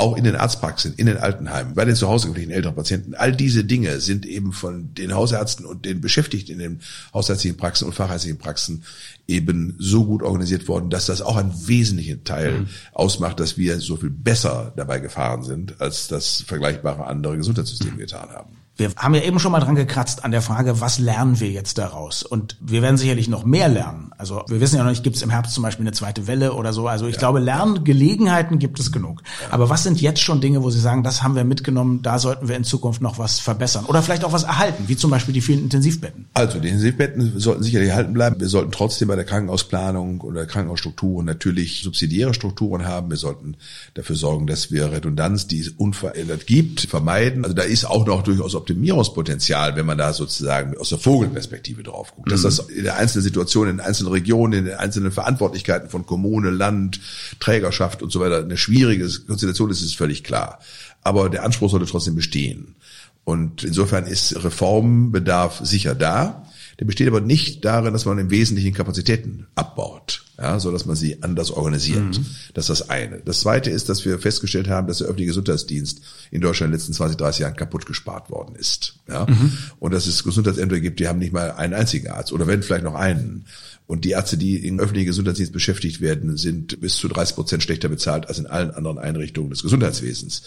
Auch 0.00 0.16
in 0.16 0.24
den 0.24 0.34
Arztpraxen, 0.34 0.94
in 0.96 1.06
den 1.06 1.18
Altenheimen, 1.18 1.74
bei 1.74 1.84
den 1.84 1.94
zu 1.94 2.08
Hause 2.08 2.28
gebliebenen 2.28 2.56
älteren 2.56 2.74
Patienten, 2.74 3.14
all 3.14 3.32
diese 3.32 3.64
Dinge 3.64 4.00
sind 4.00 4.24
eben 4.24 4.52
von 4.52 4.94
den 4.94 5.14
Hausärzten 5.14 5.66
und 5.66 5.84
den 5.84 6.00
Beschäftigten 6.00 6.52
in 6.52 6.58
den 6.58 6.80
hausärztlichen 7.12 7.58
Praxen 7.58 7.86
und 7.86 7.92
fachärztlichen 7.92 8.38
Praxen 8.38 8.82
eben 9.28 9.76
so 9.78 10.06
gut 10.06 10.22
organisiert 10.22 10.68
worden, 10.68 10.88
dass 10.88 11.06
das 11.06 11.20
auch 11.20 11.36
ein 11.36 11.52
wesentlichen 11.66 12.24
Teil 12.24 12.60
mhm. 12.60 12.68
ausmacht, 12.92 13.40
dass 13.40 13.58
wir 13.58 13.78
so 13.80 13.96
viel 13.96 14.10
besser 14.10 14.72
dabei 14.76 15.00
gefahren 15.00 15.42
sind, 15.42 15.80
als 15.80 16.08
das 16.08 16.42
vergleichbare 16.46 17.06
andere 17.06 17.36
Gesundheitssysteme 17.36 17.98
getan 17.98 18.30
haben. 18.30 18.56
Wir 18.76 18.90
haben 18.96 19.14
ja 19.14 19.20
eben 19.20 19.38
schon 19.38 19.52
mal 19.52 19.60
dran 19.60 19.74
gekratzt 19.74 20.24
an 20.24 20.30
der 20.30 20.40
Frage, 20.40 20.80
was 20.80 20.98
lernen 20.98 21.38
wir 21.38 21.50
jetzt 21.50 21.76
daraus? 21.76 22.22
Und 22.22 22.56
wir 22.60 22.80
werden 22.80 22.96
sicherlich 22.96 23.28
noch 23.28 23.44
mehr 23.44 23.68
lernen. 23.68 24.09
Also 24.20 24.44
wir 24.48 24.60
wissen 24.60 24.76
ja 24.76 24.84
noch 24.84 24.90
nicht, 24.90 25.02
gibt 25.02 25.16
es 25.16 25.22
im 25.22 25.30
Herbst 25.30 25.54
zum 25.54 25.62
Beispiel 25.62 25.84
eine 25.84 25.92
zweite 25.92 26.26
Welle 26.26 26.52
oder 26.52 26.74
so. 26.74 26.86
Also 26.86 27.06
ich 27.06 27.14
ja. 27.14 27.20
glaube, 27.20 27.40
Lerngelegenheiten 27.40 28.58
gibt 28.58 28.78
es 28.78 28.92
genug. 28.92 29.22
Ja. 29.40 29.54
Aber 29.54 29.70
was 29.70 29.82
sind 29.82 29.98
jetzt 30.00 30.20
schon 30.20 30.42
Dinge, 30.42 30.62
wo 30.62 30.68
Sie 30.68 30.78
sagen, 30.78 31.02
das 31.02 31.22
haben 31.22 31.36
wir 31.36 31.44
mitgenommen, 31.44 32.02
da 32.02 32.18
sollten 32.18 32.46
wir 32.46 32.56
in 32.56 32.64
Zukunft 32.64 33.00
noch 33.00 33.18
was 33.18 33.40
verbessern? 33.40 33.86
Oder 33.86 34.02
vielleicht 34.02 34.24
auch 34.24 34.32
was 34.32 34.42
erhalten, 34.42 34.84
wie 34.88 34.96
zum 34.96 35.10
Beispiel 35.10 35.32
die 35.32 35.40
vielen 35.40 35.60
Intensivbetten? 35.60 36.26
Also 36.34 36.58
die 36.58 36.68
Intensivbetten 36.68 37.40
sollten 37.40 37.62
sicherlich 37.62 37.88
erhalten 37.88 38.12
bleiben. 38.12 38.38
Wir 38.38 38.48
sollten 38.48 38.72
trotzdem 38.72 39.08
bei 39.08 39.16
der 39.16 39.24
Krankenhausplanung 39.24 40.20
oder 40.20 40.44
Krankenhausstrukturen 40.44 41.24
natürlich 41.24 41.80
subsidiäre 41.82 42.34
Strukturen 42.34 42.86
haben. 42.86 43.08
Wir 43.08 43.16
sollten 43.16 43.56
dafür 43.94 44.16
sorgen, 44.16 44.46
dass 44.46 44.70
wir 44.70 44.92
Redundanz, 44.92 45.46
die 45.46 45.60
es 45.60 45.70
unverändert 45.70 46.46
gibt, 46.46 46.82
vermeiden. 46.82 47.44
Also 47.44 47.56
da 47.56 47.62
ist 47.62 47.86
auch 47.86 48.06
noch 48.06 48.22
durchaus 48.22 48.54
Optimierungspotenzial, 48.54 49.76
wenn 49.76 49.86
man 49.86 49.96
da 49.96 50.12
sozusagen 50.12 50.76
aus 50.76 50.90
der 50.90 50.98
Vogelperspektive 50.98 51.82
drauf 51.82 52.14
guckt. 52.14 52.28
Mhm. 52.28 52.32
Dass 52.32 52.42
das 52.42 52.58
in 52.58 52.84
der 52.84 52.98
einzelnen 52.98 53.24
Situation, 53.24 53.68
in 53.68 53.78
den 53.78 53.86
einzelnen 53.86 54.09
Regionen, 54.12 54.52
in 54.52 54.64
den 54.66 54.74
einzelnen 54.74 55.12
Verantwortlichkeiten 55.12 55.88
von 55.88 56.06
Kommune, 56.06 56.50
Land, 56.50 57.00
Trägerschaft 57.40 58.02
und 58.02 58.10
so 58.10 58.20
weiter 58.20 58.38
eine 58.38 58.56
schwierige 58.56 59.08
Konstellation 59.26 59.70
ist, 59.70 59.82
ist 59.82 59.96
völlig 59.96 60.24
klar. 60.24 60.60
Aber 61.02 61.30
der 61.30 61.44
Anspruch 61.44 61.70
sollte 61.70 61.86
trotzdem 61.86 62.14
bestehen. 62.14 62.76
Und 63.24 63.64
insofern 63.64 64.06
ist 64.06 64.42
Reformbedarf 64.42 65.60
sicher 65.62 65.94
da. 65.94 66.46
Der 66.78 66.86
besteht 66.86 67.08
aber 67.08 67.20
nicht 67.20 67.64
darin, 67.64 67.92
dass 67.92 68.06
man 68.06 68.18
im 68.18 68.30
Wesentlichen 68.30 68.72
Kapazitäten 68.72 69.46
abbaut 69.54 70.24
ja, 70.40 70.58
so 70.58 70.72
dass 70.72 70.86
man 70.86 70.96
sie 70.96 71.22
anders 71.22 71.50
organisiert. 71.50 72.18
Mhm. 72.18 72.26
Das 72.54 72.70
ist 72.70 72.80
das 72.80 72.90
eine. 72.90 73.18
Das 73.18 73.40
zweite 73.40 73.70
ist, 73.70 73.88
dass 73.88 74.04
wir 74.06 74.18
festgestellt 74.18 74.68
haben, 74.68 74.86
dass 74.86 74.98
der 74.98 75.06
öffentliche 75.06 75.28
Gesundheitsdienst 75.28 76.00
in 76.30 76.40
Deutschland 76.40 76.68
in 76.68 76.72
den 76.72 76.78
letzten 76.78 76.94
20, 76.94 77.18
30 77.18 77.40
Jahren 77.40 77.56
kaputt 77.56 77.84
gespart 77.84 78.30
worden 78.30 78.54
ist. 78.56 78.94
Ja, 79.06 79.26
mhm. 79.26 79.52
und 79.78 79.92
dass 79.92 80.06
es 80.06 80.24
Gesundheitsämter 80.24 80.80
gibt, 80.80 80.98
die 80.98 81.08
haben 81.08 81.18
nicht 81.18 81.32
mal 81.32 81.52
einen 81.52 81.74
einzigen 81.74 82.08
Arzt 82.08 82.32
oder 82.32 82.46
wenn 82.46 82.62
vielleicht 82.62 82.84
noch 82.84 82.94
einen. 82.94 83.44
Und 83.90 84.04
die 84.04 84.10
Ärzte, 84.10 84.36
die 84.36 84.64
im 84.68 84.78
öffentlichen 84.78 85.08
Gesundheitsdienst 85.08 85.52
beschäftigt 85.52 86.00
werden, 86.00 86.36
sind 86.36 86.80
bis 86.80 86.94
zu 86.94 87.08
30 87.08 87.34
Prozent 87.34 87.64
schlechter 87.64 87.88
bezahlt 87.88 88.28
als 88.28 88.38
in 88.38 88.46
allen 88.46 88.70
anderen 88.70 88.98
Einrichtungen 88.98 89.50
des 89.50 89.64
Gesundheitswesens. 89.64 90.42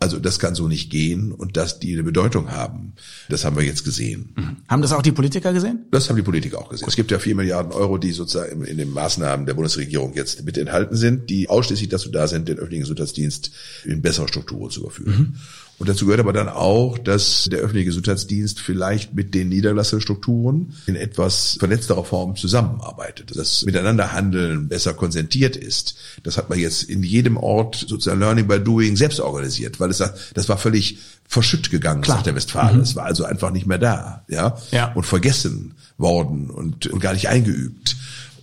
Also 0.00 0.18
das 0.18 0.40
kann 0.40 0.56
so 0.56 0.66
nicht 0.66 0.90
gehen 0.90 1.30
und 1.30 1.56
dass 1.56 1.78
die 1.78 1.92
eine 1.92 2.02
Bedeutung 2.02 2.50
haben, 2.50 2.94
das 3.28 3.44
haben 3.44 3.54
wir 3.54 3.62
jetzt 3.62 3.84
gesehen. 3.84 4.30
Mhm. 4.34 4.56
Haben 4.66 4.82
das 4.82 4.92
auch 4.92 5.02
die 5.02 5.12
Politiker 5.12 5.52
gesehen? 5.52 5.84
Das 5.92 6.08
haben 6.08 6.16
die 6.16 6.22
Politiker 6.22 6.58
auch 6.58 6.70
gesehen. 6.70 6.88
Es 6.88 6.96
gibt 6.96 7.12
ja 7.12 7.20
vier 7.20 7.36
Milliarden 7.36 7.70
Euro, 7.70 7.98
die 7.98 8.10
sozusagen 8.10 8.64
in 8.64 8.78
den 8.78 8.90
Maßnahmen 8.90 9.46
der 9.46 9.54
Bundesregierung 9.54 10.14
jetzt 10.14 10.44
mit 10.44 10.58
enthalten 10.58 10.96
sind, 10.96 11.30
die 11.30 11.48
ausschließlich 11.48 11.90
dazu 11.90 12.10
da 12.10 12.26
sind, 12.26 12.48
den 12.48 12.58
öffentlichen 12.58 12.82
Gesundheitsdienst 12.82 13.52
in 13.84 14.02
bessere 14.02 14.26
Strukturen 14.26 14.72
zu 14.72 14.80
überführen. 14.80 15.16
Mhm. 15.16 15.34
Und 15.78 15.88
dazu 15.88 16.06
gehört 16.06 16.20
aber 16.20 16.32
dann 16.32 16.48
auch, 16.48 16.98
dass 16.98 17.48
der 17.50 17.60
öffentliche 17.60 17.86
Gesundheitsdienst 17.86 18.58
vielleicht 18.58 19.14
mit 19.14 19.34
den 19.34 19.48
Niederlassungsstrukturen 19.48 20.74
in 20.86 20.96
etwas 20.96 21.56
vernetzterer 21.60 22.04
Form 22.04 22.34
zusammenarbeitet. 22.34 22.87
Das 23.36 23.64
Miteinanderhandeln 23.64 24.68
besser 24.68 24.94
konsentiert 24.94 25.56
ist. 25.56 25.96
Das 26.22 26.36
hat 26.36 26.48
man 26.48 26.58
jetzt 26.58 26.84
in 26.84 27.02
jedem 27.02 27.36
Ort 27.36 27.76
sozusagen 27.88 28.20
Learning 28.20 28.46
by 28.46 28.60
Doing 28.60 28.96
selbst 28.96 29.20
organisiert, 29.20 29.80
weil 29.80 29.90
es 29.90 30.02
das 30.34 30.48
war 30.48 30.58
völlig 30.58 30.98
verschütt 31.26 31.70
gegangen, 31.70 32.00
Klar. 32.00 32.18
sagt 32.18 32.26
der 32.26 32.34
Westfalen. 32.34 32.80
Es 32.80 32.94
mhm. 32.94 33.00
war 33.00 33.04
also 33.04 33.24
einfach 33.24 33.50
nicht 33.50 33.66
mehr 33.66 33.78
da, 33.78 34.24
ja, 34.28 34.56
ja. 34.70 34.92
und 34.92 35.04
vergessen 35.04 35.74
worden 35.98 36.48
und, 36.50 36.86
und 36.86 37.00
gar 37.00 37.12
nicht 37.12 37.28
eingeübt. 37.28 37.96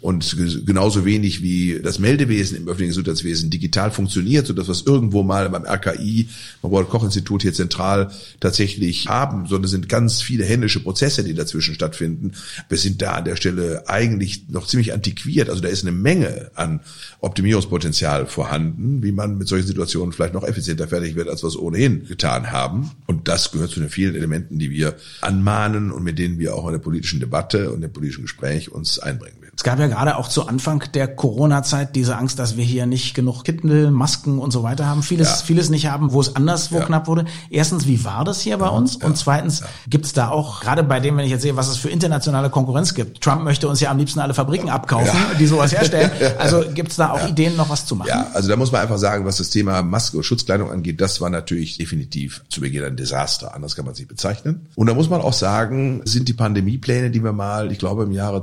Und 0.05 0.37
genauso 0.67 1.03
wenig 1.03 1.41
wie 1.41 1.79
das 1.81 1.97
Meldewesen 1.97 2.57
im 2.57 2.67
öffentlichen 2.67 2.91
Gesundheitswesen 2.91 3.49
digital 3.49 3.89
funktioniert, 3.89 4.45
so 4.45 4.53
dass 4.53 4.67
wir 4.67 4.73
es 4.73 4.85
irgendwo 4.85 5.23
mal 5.23 5.49
beim 5.49 5.65
RKI, 5.65 6.29
beim 6.61 6.69
Robert 6.69 6.91
Koch 6.91 7.03
Institut 7.03 7.41
hier 7.41 7.53
zentral 7.53 8.11
tatsächlich 8.39 9.07
haben, 9.07 9.47
sondern 9.47 9.63
es 9.63 9.71
sind 9.71 9.89
ganz 9.89 10.21
viele 10.21 10.45
händische 10.45 10.79
Prozesse, 10.79 11.23
die 11.23 11.33
dazwischen 11.33 11.73
stattfinden. 11.73 12.33
Wir 12.69 12.77
sind 12.77 13.01
da 13.01 13.13
an 13.13 13.25
der 13.25 13.35
Stelle 13.35 13.89
eigentlich 13.89 14.47
noch 14.47 14.67
ziemlich 14.67 14.93
antiquiert. 14.93 15.49
Also 15.49 15.63
da 15.63 15.69
ist 15.69 15.81
eine 15.81 15.91
Menge 15.91 16.51
an 16.53 16.81
Optimierungspotenzial 17.21 18.27
vorhanden, 18.27 19.01
wie 19.01 19.11
man 19.11 19.39
mit 19.39 19.47
solchen 19.47 19.65
Situationen 19.65 20.13
vielleicht 20.13 20.35
noch 20.35 20.43
effizienter 20.43 20.87
fertig 20.87 21.15
wird, 21.15 21.29
als 21.29 21.41
wir 21.41 21.47
es 21.47 21.57
ohnehin 21.57 22.05
getan 22.05 22.51
haben. 22.51 22.91
Und 23.07 23.27
das 23.27 23.51
gehört 23.51 23.71
zu 23.71 23.79
den 23.79 23.89
vielen 23.89 24.13
Elementen, 24.13 24.59
die 24.59 24.69
wir 24.69 24.97
anmahnen 25.21 25.91
und 25.91 26.03
mit 26.03 26.19
denen 26.19 26.37
wir 26.37 26.53
auch 26.53 26.67
in 26.67 26.73
der 26.73 26.79
politischen 26.79 27.19
Debatte 27.19 27.71
und 27.71 27.81
im 27.81 27.91
politischen 27.91 28.21
Gespräch 28.21 28.71
uns 28.71 28.99
einbringen. 28.99 29.44
Es 29.57 29.63
gab 29.63 29.79
ja 29.79 29.87
gerade 29.87 30.17
auch 30.17 30.27
zu 30.27 30.47
Anfang 30.47 30.83
der 30.93 31.07
Corona-Zeit 31.07 31.95
diese 31.95 32.17
Angst, 32.17 32.39
dass 32.39 32.57
wir 32.57 32.63
hier 32.65 32.85
nicht 32.85 33.13
genug 33.13 33.43
Kittel, 33.43 33.89
Masken 33.89 34.39
und 34.39 34.51
so 34.51 34.63
weiter 34.63 34.85
haben, 34.85 35.01
vieles, 35.01 35.29
ja. 35.29 35.45
vieles 35.45 35.69
nicht 35.69 35.87
haben, 35.87 36.11
wo 36.11 36.19
es 36.19 36.35
anderswo 36.35 36.79
ja. 36.79 36.85
knapp 36.85 37.07
wurde. 37.07 37.25
Erstens, 37.49 37.87
wie 37.87 38.03
war 38.03 38.25
das 38.25 38.41
hier 38.41 38.57
bei 38.57 38.67
uns? 38.67 38.97
Und 38.97 39.17
zweitens, 39.17 39.63
gibt 39.87 40.05
es 40.05 40.13
da 40.13 40.29
auch, 40.29 40.59
gerade 40.59 40.83
bei 40.83 40.99
dem, 40.99 41.15
wenn 41.17 41.25
ich 41.25 41.31
jetzt 41.31 41.43
sehe, 41.43 41.55
was 41.55 41.69
es 41.69 41.77
für 41.77 41.89
internationale 41.89 42.49
Konkurrenz 42.49 42.93
gibt. 42.93 43.21
Trump 43.21 43.43
möchte 43.43 43.67
uns 43.69 43.79
ja 43.79 43.91
am 43.91 43.97
liebsten 43.97 44.19
alle 44.19 44.33
Fabriken 44.33 44.69
abkaufen, 44.69 45.17
die 45.39 45.45
sowas 45.47 45.71
herstellen. 45.71 46.11
Also 46.37 46.63
gibt 46.73 46.91
es 46.91 46.97
da 46.97 47.11
auch 47.11 47.27
Ideen, 47.27 47.55
noch 47.55 47.69
was 47.69 47.85
zu 47.85 47.95
machen? 47.95 48.09
Ja, 48.09 48.27
also 48.33 48.49
da 48.49 48.55
muss 48.55 48.71
man 48.71 48.81
einfach 48.81 48.97
sagen, 48.97 49.25
was 49.25 49.37
das 49.37 49.49
Thema 49.49 49.81
Maske 49.81 50.17
und 50.17 50.23
Schutzkleidung 50.23 50.69
angeht, 50.69 50.99
das 51.01 51.21
war 51.21 51.29
natürlich 51.29 51.77
definitiv 51.77 52.43
zu 52.49 52.61
Beginn 52.61 52.83
ein 52.83 52.97
Desaster. 52.97 53.55
Anders 53.55 53.75
kann 53.75 53.85
man 53.85 53.95
sich 53.95 54.07
bezeichnen. 54.07 54.67
Und 54.75 54.87
da 54.87 54.93
muss 54.93 55.09
man 55.09 55.21
auch 55.21 55.33
sagen, 55.33 56.01
sind 56.05 56.27
die 56.27 56.33
Pandemiepläne, 56.33 57.09
die 57.09 57.23
wir 57.23 57.31
mal, 57.31 57.71
ich 57.71 57.79
glaube 57.79 58.03
im 58.03 58.11
Jahre 58.11 58.41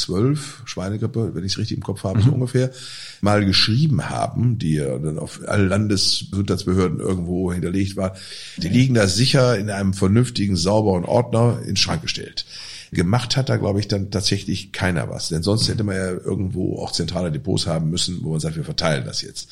2012, 0.00 0.62
Schweinegrippe, 0.64 1.34
wenn 1.34 1.44
ich 1.44 1.52
es 1.52 1.58
richtig 1.58 1.76
im 1.76 1.82
Kopf 1.82 2.04
habe, 2.04 2.18
mhm. 2.18 2.24
so 2.24 2.32
ungefähr, 2.32 2.70
mal 3.20 3.44
geschrieben 3.44 4.08
haben, 4.08 4.58
die 4.58 4.74
ja 4.74 4.98
dann 4.98 5.18
auf 5.18 5.40
alle 5.46 5.66
Landesgesundheitsbehörden 5.66 7.00
irgendwo 7.00 7.52
hinterlegt 7.52 7.96
war, 7.96 8.16
die 8.56 8.68
liegen 8.68 8.94
da 8.94 9.06
sicher 9.06 9.58
in 9.58 9.70
einem 9.70 9.94
vernünftigen, 9.94 10.56
sauberen 10.56 11.04
Ordner 11.04 11.58
in 11.60 11.68
den 11.68 11.76
Schrank 11.76 12.02
gestellt. 12.02 12.44
Gemacht 12.92 13.36
hat 13.36 13.48
da, 13.48 13.56
glaube 13.56 13.78
ich, 13.78 13.86
dann 13.86 14.10
tatsächlich 14.10 14.72
keiner 14.72 15.08
was. 15.08 15.28
Denn 15.28 15.44
sonst 15.44 15.68
hätte 15.68 15.84
man 15.84 15.94
ja 15.94 16.10
irgendwo 16.10 16.78
auch 16.78 16.90
zentrale 16.90 17.30
Depots 17.30 17.68
haben 17.68 17.88
müssen, 17.88 18.18
wo 18.22 18.32
man 18.32 18.40
sagt, 18.40 18.56
wir 18.56 18.64
verteilen 18.64 19.04
das 19.04 19.22
jetzt. 19.22 19.48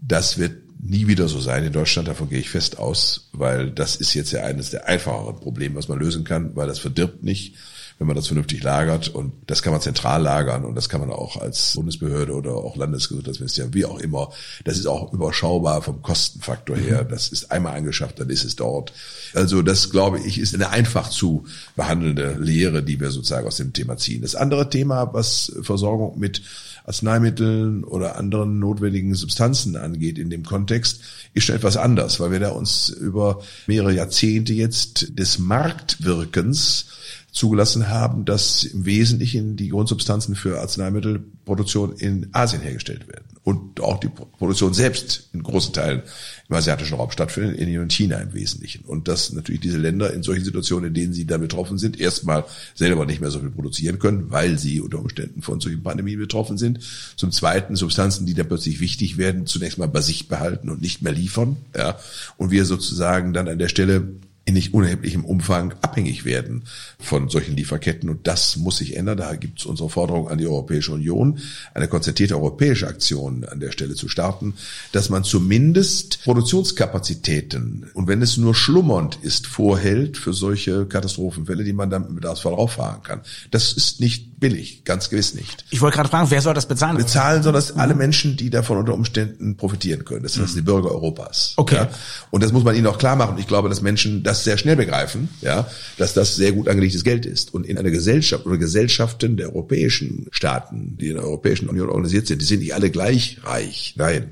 Das 0.00 0.38
wird 0.38 0.54
nie 0.82 1.06
wieder 1.06 1.28
so 1.28 1.40
sein 1.40 1.64
in 1.64 1.72
Deutschland, 1.72 2.08
davon 2.08 2.30
gehe 2.30 2.38
ich 2.38 2.48
fest 2.48 2.78
aus, 2.78 3.28
weil 3.32 3.70
das 3.70 3.96
ist 3.96 4.14
jetzt 4.14 4.32
ja 4.32 4.44
eines 4.44 4.70
der 4.70 4.88
einfacheren 4.88 5.36
Probleme, 5.36 5.76
was 5.76 5.88
man 5.88 5.98
lösen 5.98 6.24
kann, 6.24 6.56
weil 6.56 6.68
das 6.68 6.78
verdirbt 6.78 7.22
nicht 7.22 7.54
wenn 8.00 8.06
man 8.06 8.16
das 8.16 8.28
vernünftig 8.28 8.62
lagert. 8.62 9.08
Und 9.08 9.34
das 9.46 9.60
kann 9.62 9.74
man 9.74 9.82
zentral 9.82 10.22
lagern 10.22 10.64
und 10.64 10.74
das 10.74 10.88
kann 10.88 11.00
man 11.02 11.10
auch 11.10 11.36
als 11.36 11.74
Bundesbehörde 11.74 12.32
oder 12.32 12.54
auch 12.54 12.74
Landesgesundheitsministerium, 12.74 13.74
wie 13.74 13.84
auch 13.84 14.00
immer. 14.00 14.30
Das 14.64 14.78
ist 14.78 14.86
auch 14.86 15.12
überschaubar 15.12 15.82
vom 15.82 16.00
Kostenfaktor 16.00 16.78
her. 16.78 17.04
Mhm. 17.04 17.10
Das 17.10 17.28
ist 17.28 17.52
einmal 17.52 17.76
angeschafft, 17.76 18.18
dann 18.18 18.30
ist 18.30 18.44
es 18.44 18.56
dort. 18.56 18.94
Also 19.34 19.60
das, 19.60 19.90
glaube 19.90 20.18
ich, 20.18 20.38
ist 20.38 20.54
eine 20.54 20.70
einfach 20.70 21.10
zu 21.10 21.44
behandelnde 21.76 22.36
Lehre, 22.40 22.82
die 22.82 22.98
wir 22.98 23.10
sozusagen 23.10 23.46
aus 23.46 23.58
dem 23.58 23.74
Thema 23.74 23.98
ziehen. 23.98 24.22
Das 24.22 24.34
andere 24.34 24.70
Thema, 24.70 25.12
was 25.12 25.52
Versorgung 25.60 26.18
mit 26.18 26.40
Arzneimitteln 26.86 27.84
oder 27.84 28.16
anderen 28.16 28.58
notwendigen 28.58 29.14
Substanzen 29.14 29.76
angeht 29.76 30.18
in 30.18 30.30
dem 30.30 30.44
Kontext, 30.44 31.02
ist 31.34 31.44
schon 31.44 31.56
etwas 31.56 31.76
anders, 31.76 32.18
weil 32.18 32.32
wir 32.32 32.40
da 32.40 32.50
uns 32.50 32.88
über 32.88 33.42
mehrere 33.66 33.92
Jahrzehnte 33.92 34.54
jetzt 34.54 35.18
des 35.18 35.38
Marktwirkens 35.38 36.86
zugelassen 37.32 37.88
haben, 37.88 38.24
dass 38.24 38.64
im 38.64 38.84
Wesentlichen 38.84 39.56
die 39.56 39.68
Grundsubstanzen 39.68 40.34
für 40.34 40.60
Arzneimittelproduktion 40.60 41.92
in 41.92 42.28
Asien 42.32 42.62
hergestellt 42.62 43.08
werden 43.08 43.24
und 43.42 43.80
auch 43.80 43.98
die 43.98 44.08
Produktion 44.08 44.74
selbst 44.74 45.30
in 45.32 45.42
großen 45.42 45.72
Teilen 45.72 46.02
im 46.48 46.56
asiatischen 46.56 46.96
Raum 46.96 47.10
stattfindet, 47.10 47.54
in 47.54 47.62
Indien 47.62 47.82
und 47.82 47.92
China 47.92 48.18
im 48.18 48.34
Wesentlichen. 48.34 48.84
Und 48.84 49.08
dass 49.08 49.32
natürlich 49.32 49.60
diese 49.60 49.78
Länder 49.78 50.12
in 50.12 50.22
solchen 50.22 50.44
Situationen, 50.44 50.88
in 50.88 50.94
denen 50.94 51.12
sie 51.12 51.26
da 51.26 51.38
betroffen 51.38 51.78
sind, 51.78 51.98
erstmal 51.98 52.44
selber 52.74 53.06
nicht 53.06 53.20
mehr 53.20 53.30
so 53.30 53.40
viel 53.40 53.50
produzieren 53.50 53.98
können, 53.98 54.30
weil 54.30 54.58
sie 54.58 54.80
unter 54.80 54.98
Umständen 54.98 55.42
von 55.42 55.60
solchen 55.60 55.82
Pandemien 55.82 56.18
betroffen 56.18 56.58
sind. 56.58 56.80
Zum 57.16 57.32
Zweiten 57.32 57.76
Substanzen, 57.76 58.26
die 58.26 58.34
dann 58.34 58.48
plötzlich 58.48 58.80
wichtig 58.80 59.16
werden, 59.16 59.46
zunächst 59.46 59.78
mal 59.78 59.88
bei 59.88 60.00
sich 60.00 60.28
behalten 60.28 60.68
und 60.68 60.82
nicht 60.82 61.00
mehr 61.02 61.12
liefern. 61.12 61.56
Ja. 61.76 61.98
Und 62.36 62.50
wir 62.50 62.66
sozusagen 62.66 63.32
dann 63.32 63.48
an 63.48 63.58
der 63.58 63.68
Stelle 63.68 64.06
in 64.44 64.54
nicht 64.54 64.74
unerheblichem 64.74 65.24
Umfang 65.24 65.74
abhängig 65.82 66.24
werden 66.24 66.64
von 66.98 67.28
solchen 67.28 67.56
Lieferketten. 67.56 68.08
Und 68.08 68.26
das 68.26 68.56
muss 68.56 68.78
sich 68.78 68.96
ändern. 68.96 69.18
Da 69.18 69.34
gibt 69.36 69.60
es 69.60 69.66
unsere 69.66 69.90
Forderung 69.90 70.28
an 70.28 70.38
die 70.38 70.46
Europäische 70.46 70.92
Union, 70.92 71.38
eine 71.74 71.88
konzentrierte 71.88 72.36
europäische 72.36 72.88
Aktion 72.88 73.44
an 73.44 73.60
der 73.60 73.70
Stelle 73.70 73.94
zu 73.94 74.08
starten, 74.08 74.54
dass 74.92 75.10
man 75.10 75.24
zumindest 75.24 76.22
Produktionskapazitäten 76.24 77.90
und 77.94 78.08
wenn 78.08 78.22
es 78.22 78.36
nur 78.36 78.54
schlummernd 78.54 79.18
ist, 79.22 79.46
vorhält 79.46 80.16
für 80.16 80.32
solche 80.32 80.86
Katastrophenfälle, 80.86 81.64
die 81.64 81.72
man 81.72 81.90
dann 81.90 82.06
im 82.06 82.14
Bedarfsfall 82.14 82.54
auffahren 82.54 83.02
kann. 83.02 83.20
Das 83.50 83.72
ist 83.72 84.00
nicht 84.00 84.40
billig, 84.40 84.84
ganz 84.84 85.10
gewiss 85.10 85.34
nicht. 85.34 85.64
Ich 85.70 85.80
wollte 85.80 85.96
gerade 85.96 86.08
fragen, 86.08 86.30
wer 86.30 86.40
soll 86.40 86.54
das 86.54 86.66
bezahlen? 86.66 86.96
Bezahlen 86.96 87.42
soll 87.42 87.52
das 87.52 87.76
alle 87.76 87.94
Menschen, 87.94 88.36
die 88.36 88.50
davon 88.50 88.78
unter 88.78 88.94
Umständen 88.94 89.56
profitieren 89.56 90.04
können. 90.04 90.22
Das 90.22 90.38
heißt 90.38 90.56
die 90.56 90.62
Bürger 90.62 90.90
Europas. 90.90 91.54
Okay. 91.56 91.76
Ja? 91.76 91.88
Und 92.30 92.42
das 92.42 92.52
muss 92.52 92.64
man 92.64 92.74
ihnen 92.74 92.86
auch 92.86 92.98
klar 92.98 93.16
machen. 93.16 93.36
Ich 93.38 93.46
glaube, 93.46 93.68
dass 93.68 93.82
Menschen 93.82 94.22
das 94.30 94.44
sehr 94.44 94.58
schnell 94.58 94.76
begreifen, 94.76 95.28
ja, 95.40 95.68
dass 95.98 96.14
das 96.14 96.36
sehr 96.36 96.52
gut 96.52 96.68
angelegtes 96.68 97.04
Geld 97.04 97.26
ist. 97.26 97.52
Und 97.52 97.66
in 97.66 97.78
einer 97.78 97.90
Gesellschaft 97.90 98.46
oder 98.46 98.58
Gesellschaften 98.58 99.36
der 99.36 99.48
europäischen 99.48 100.28
Staaten, 100.30 100.96
die 100.98 101.08
in 101.08 101.16
der 101.16 101.24
Europäischen 101.24 101.68
Union 101.68 101.88
organisiert 101.88 102.26
sind, 102.26 102.40
die 102.40 102.46
sind 102.46 102.60
nicht 102.60 102.74
alle 102.74 102.90
gleich 102.90 103.38
reich. 103.44 103.94
Nein. 103.96 104.30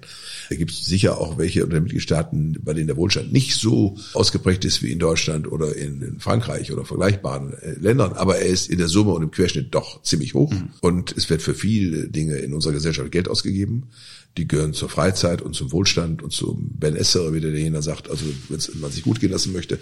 Da 0.49 0.57
gibt 0.57 0.71
es 0.71 0.87
sicher 0.87 1.19
auch 1.19 1.37
welche 1.37 1.62
unter 1.62 1.76
den 1.76 1.83
Mitgliedstaaten, 1.83 2.59
bei 2.62 2.73
denen 2.73 2.87
der 2.87 2.97
Wohlstand 2.97 3.33
nicht 3.33 3.57
so 3.57 3.99
ausgeprägt 4.14 4.64
ist 4.64 4.83
wie 4.83 4.93
in 4.93 4.99
Deutschland 4.99 5.50
oder 5.50 5.76
in, 5.76 6.00
in 6.00 6.21
Frankreich 6.21 6.73
oder 6.73 6.87
vergleichbaren 6.87 7.52
äh, 7.52 7.73
Ländern, 7.78 8.14
aber 8.14 8.38
er 8.38 8.47
ist 8.47 8.71
in 8.71 8.78
der 8.78 8.88
Summe 8.88 9.12
und 9.12 9.23
im 9.23 9.31
Querschnitt 9.31 9.75
doch 9.75 10.02
ziemlich 10.02 10.33
hoch. 10.33 10.50
Mhm. 10.50 10.71
Und 10.81 11.14
es 11.17 11.28
wird 11.28 11.43
für 11.43 11.55
viele 11.55 12.09
Dinge 12.09 12.37
in 12.37 12.55
unserer 12.55 12.73
Gesellschaft 12.73 13.12
Geld 13.12 13.28
ausgegeben 13.28 13.88
die 14.37 14.47
gehören 14.47 14.75
zur 14.75 14.89
Freizeit 14.89 15.43
und 15.43 15.55
zum 15.55 15.73
Wohlstand 15.73 16.23
und 16.23 16.33
zum 16.33 16.71
Ben 16.75 16.95
Esser, 16.95 17.33
wie 17.33 17.41
der 17.41 17.51
jener 17.51 17.83
sagt, 17.83 18.09
also 18.09 18.25
wenn 18.49 18.81
man 18.81 18.91
sich 18.91 19.03
gut 19.03 19.21
gehen 19.21 19.33
lassen 19.33 19.53
möchte 19.53 19.79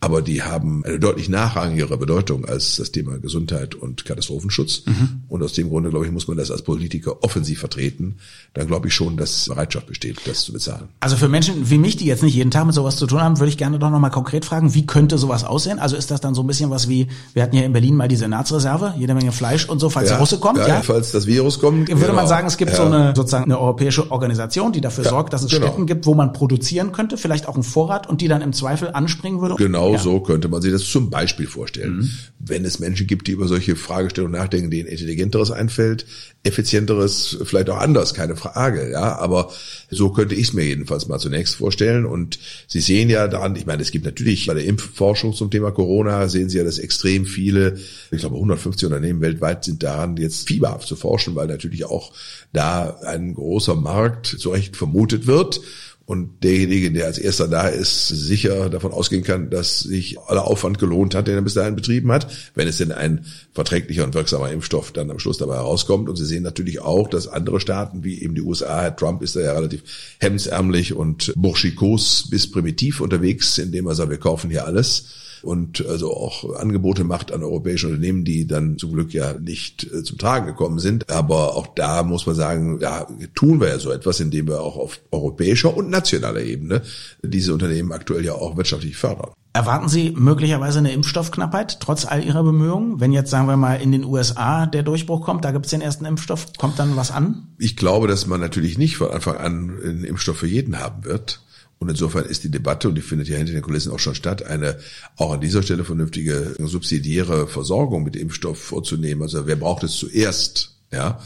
aber 0.00 0.22
die 0.22 0.42
haben 0.42 0.84
eine 0.84 0.98
deutlich 0.98 1.28
nachrangigere 1.28 1.98
Bedeutung 1.98 2.44
als 2.44 2.76
das 2.76 2.92
Thema 2.92 3.18
Gesundheit 3.18 3.74
und 3.74 4.04
Katastrophenschutz. 4.04 4.84
Mhm. 4.86 5.17
Und 5.28 5.42
aus 5.42 5.52
dem 5.52 5.68
Grunde, 5.68 5.90
glaube 5.90 6.06
ich, 6.06 6.12
muss 6.12 6.26
man 6.26 6.38
das 6.38 6.50
als 6.50 6.62
Politiker 6.62 7.22
offensiv 7.22 7.60
vertreten. 7.60 8.16
Dann 8.54 8.66
glaube 8.66 8.88
ich 8.88 8.94
schon, 8.94 9.18
dass 9.18 9.46
Bereitschaft 9.48 9.86
besteht, 9.86 10.20
das 10.24 10.42
zu 10.42 10.52
bezahlen. 10.52 10.88
Also 11.00 11.16
für 11.16 11.28
Menschen 11.28 11.68
wie 11.70 11.76
mich, 11.76 11.96
die 11.96 12.06
jetzt 12.06 12.22
nicht 12.22 12.34
jeden 12.34 12.50
Tag 12.50 12.64
mit 12.64 12.74
sowas 12.74 12.96
zu 12.96 13.06
tun 13.06 13.20
haben, 13.20 13.38
würde 13.38 13.50
ich 13.50 13.58
gerne 13.58 13.78
doch 13.78 13.90
nochmal 13.90 14.10
konkret 14.10 14.46
fragen, 14.46 14.74
wie 14.74 14.86
könnte 14.86 15.18
sowas 15.18 15.44
aussehen? 15.44 15.78
Also 15.78 15.96
ist 15.96 16.10
das 16.10 16.22
dann 16.22 16.34
so 16.34 16.42
ein 16.42 16.46
bisschen 16.46 16.70
was 16.70 16.88
wie, 16.88 17.08
wir 17.34 17.42
hatten 17.42 17.56
ja 17.56 17.62
in 17.62 17.72
Berlin 17.72 17.94
mal 17.94 18.08
die 18.08 18.16
Senatsreserve, 18.16 18.94
jede 18.96 19.14
Menge 19.14 19.32
Fleisch 19.32 19.68
und 19.68 19.80
so, 19.80 19.90
falls 19.90 20.08
ja, 20.08 20.14
der 20.14 20.20
Russe 20.20 20.38
kommt, 20.38 20.58
ja, 20.58 20.68
ja? 20.68 20.82
Falls 20.82 21.12
das 21.12 21.26
Virus 21.26 21.60
kommt. 21.60 21.88
Würde 21.88 22.00
genau. 22.00 22.14
man 22.14 22.26
sagen, 22.26 22.46
es 22.46 22.56
gibt 22.56 22.70
ja. 22.70 22.76
so 22.78 22.84
eine 22.84 23.12
sozusagen 23.14 23.44
eine 23.44 23.60
europäische 23.60 24.10
Organisation, 24.10 24.72
die 24.72 24.80
dafür 24.80 25.04
sorgt, 25.04 25.32
dass 25.34 25.42
es 25.42 25.50
genau. 25.50 25.66
Städten 25.66 25.86
gibt, 25.86 26.06
wo 26.06 26.14
man 26.14 26.32
produzieren 26.32 26.92
könnte, 26.92 27.18
vielleicht 27.18 27.46
auch 27.46 27.54
einen 27.54 27.64
Vorrat 27.64 28.08
und 28.08 28.22
die 28.22 28.28
dann 28.28 28.40
im 28.40 28.54
Zweifel 28.54 28.90
anspringen 28.92 29.40
würde? 29.42 29.56
Genau 29.56 29.96
so 29.98 30.20
könnte 30.20 30.48
man 30.48 30.62
sich 30.62 30.72
das 30.72 30.84
zum 30.84 31.10
Beispiel 31.10 31.46
vorstellen. 31.46 31.98
Mhm. 31.98 32.10
Wenn 32.38 32.64
es 32.64 32.78
Menschen 32.78 33.06
gibt, 33.06 33.26
die 33.26 33.32
über 33.32 33.46
solche 33.46 33.76
Fragestellungen 33.76 34.38
nachdenken, 34.38 34.70
denen 34.70 34.88
intelligenteres 35.18 35.50
einfällt, 35.50 36.06
effizienteres, 36.44 37.38
vielleicht 37.44 37.68
auch 37.68 37.78
anders, 37.78 38.14
keine 38.14 38.36
Frage, 38.36 38.90
ja, 38.90 39.18
aber 39.18 39.50
so 39.90 40.10
könnte 40.10 40.34
ich 40.34 40.48
es 40.48 40.52
mir 40.52 40.64
jedenfalls 40.64 41.08
mal 41.08 41.18
zunächst 41.18 41.56
vorstellen. 41.56 42.06
Und 42.06 42.38
Sie 42.68 42.80
sehen 42.80 43.10
ja 43.10 43.28
daran, 43.28 43.56
ich 43.56 43.66
meine, 43.66 43.82
es 43.82 43.90
gibt 43.90 44.04
natürlich 44.04 44.46
bei 44.46 44.54
der 44.54 44.64
Impfforschung 44.64 45.34
zum 45.34 45.50
Thema 45.50 45.72
Corona, 45.72 46.28
sehen 46.28 46.48
Sie 46.48 46.58
ja, 46.58 46.64
dass 46.64 46.78
extrem 46.78 47.26
viele, 47.26 47.78
ich 48.10 48.20
glaube 48.20 48.36
150 48.36 48.86
Unternehmen 48.86 49.20
weltweit 49.20 49.64
sind 49.64 49.82
daran, 49.82 50.16
jetzt 50.16 50.46
fieberhaft 50.46 50.86
zu 50.86 50.96
forschen, 50.96 51.34
weil 51.34 51.48
natürlich 51.48 51.84
auch 51.84 52.12
da 52.52 52.98
ein 53.04 53.34
großer 53.34 53.74
Markt 53.74 54.26
zu 54.26 54.50
Recht 54.50 54.76
vermutet 54.76 55.26
wird 55.26 55.60
und 56.08 56.42
derjenige, 56.42 56.90
der 56.90 57.04
als 57.04 57.18
erster 57.18 57.48
da 57.48 57.68
ist, 57.68 58.08
sicher 58.08 58.70
davon 58.70 58.92
ausgehen 58.92 59.24
kann, 59.24 59.50
dass 59.50 59.80
sich 59.80 60.18
aller 60.18 60.46
Aufwand 60.46 60.78
gelohnt 60.78 61.14
hat, 61.14 61.26
den 61.26 61.34
er 61.34 61.42
bis 61.42 61.52
dahin 61.52 61.76
betrieben 61.76 62.10
hat, 62.10 62.32
wenn 62.54 62.66
es 62.66 62.78
denn 62.78 62.92
ein 62.92 63.26
verträglicher 63.52 64.04
und 64.04 64.14
wirksamer 64.14 64.50
Impfstoff 64.50 64.90
dann 64.90 65.10
am 65.10 65.18
Schluss 65.18 65.36
dabei 65.36 65.56
herauskommt. 65.56 66.08
Und 66.08 66.16
Sie 66.16 66.24
sehen 66.24 66.44
natürlich 66.44 66.80
auch, 66.80 67.10
dass 67.10 67.28
andere 67.28 67.60
Staaten, 67.60 68.04
wie 68.04 68.22
eben 68.22 68.34
die 68.34 68.40
USA, 68.40 68.80
Herr 68.80 68.96
Trump 68.96 69.20
ist 69.20 69.36
da 69.36 69.40
ja 69.40 69.52
relativ 69.52 69.82
hemdsärmlich 70.18 70.94
und 70.94 71.30
burschikos 71.36 72.30
bis 72.30 72.50
primitiv 72.50 73.02
unterwegs, 73.02 73.58
indem 73.58 73.86
er 73.86 73.94
sagt, 73.94 74.08
wir 74.08 74.16
kaufen 74.16 74.48
hier 74.48 74.64
alles 74.64 75.27
und 75.42 75.86
also 75.86 76.14
auch 76.14 76.54
Angebote 76.56 77.04
macht 77.04 77.32
an 77.32 77.42
europäische 77.42 77.88
Unternehmen, 77.88 78.24
die 78.24 78.46
dann 78.46 78.78
zum 78.78 78.92
Glück 78.92 79.12
ja 79.12 79.34
nicht 79.34 79.84
äh, 79.84 80.02
zum 80.02 80.18
Tragen 80.18 80.46
gekommen 80.46 80.78
sind. 80.78 81.10
Aber 81.10 81.56
auch 81.56 81.68
da 81.74 82.02
muss 82.02 82.26
man 82.26 82.34
sagen, 82.34 82.78
da 82.80 83.06
tun 83.34 83.60
wir 83.60 83.68
ja 83.68 83.78
so 83.78 83.90
etwas, 83.90 84.20
indem 84.20 84.48
wir 84.48 84.60
auch 84.60 84.76
auf 84.76 85.00
europäischer 85.10 85.76
und 85.76 85.90
nationaler 85.90 86.42
Ebene 86.42 86.82
diese 87.22 87.52
Unternehmen 87.52 87.92
aktuell 87.92 88.24
ja 88.24 88.34
auch 88.34 88.56
wirtschaftlich 88.56 88.96
fördern. 88.96 89.30
Erwarten 89.58 89.88
Sie 89.88 90.14
möglicherweise 90.16 90.78
eine 90.78 90.92
Impfstoffknappheit, 90.92 91.80
trotz 91.80 92.04
all 92.04 92.22
Ihrer 92.22 92.44
Bemühungen? 92.44 93.00
Wenn 93.00 93.12
jetzt, 93.12 93.30
sagen 93.30 93.48
wir 93.48 93.56
mal, 93.56 93.80
in 93.80 93.92
den 93.92 94.04
USA 94.04 94.66
der 94.66 94.82
Durchbruch 94.82 95.24
kommt, 95.24 95.44
da 95.44 95.50
gibt 95.50 95.64
es 95.64 95.70
den 95.70 95.80
ersten 95.80 96.04
Impfstoff, 96.04 96.52
kommt 96.58 96.78
dann 96.78 96.96
was 96.96 97.10
an? 97.10 97.48
Ich 97.58 97.76
glaube, 97.76 98.06
dass 98.06 98.26
man 98.26 98.40
natürlich 98.40 98.78
nicht 98.78 98.98
von 98.98 99.10
Anfang 99.10 99.36
an 99.36 99.78
einen 99.82 100.04
Impfstoff 100.04 100.36
für 100.36 100.46
jeden 100.46 100.78
haben 100.78 101.04
wird. 101.04 101.40
Und 101.78 101.88
insofern 101.88 102.24
ist 102.24 102.44
die 102.44 102.50
Debatte, 102.50 102.88
und 102.88 102.96
die 102.96 103.02
findet 103.02 103.28
ja 103.28 103.36
hinter 103.36 103.52
den 103.52 103.62
Kulissen 103.62 103.92
auch 103.92 103.98
schon 103.98 104.14
statt, 104.14 104.42
eine 104.42 104.78
auch 105.16 105.32
an 105.32 105.40
dieser 105.40 105.62
Stelle 105.62 105.84
vernünftige 105.84 106.56
subsidiäre 106.58 107.46
Versorgung 107.46 108.02
mit 108.02 108.16
Impfstoff 108.16 108.58
vorzunehmen. 108.58 109.22
Also 109.22 109.46
wer 109.46 109.56
braucht 109.56 109.84
es 109.84 109.96
zuerst? 109.96 110.74
Ja, 110.90 111.20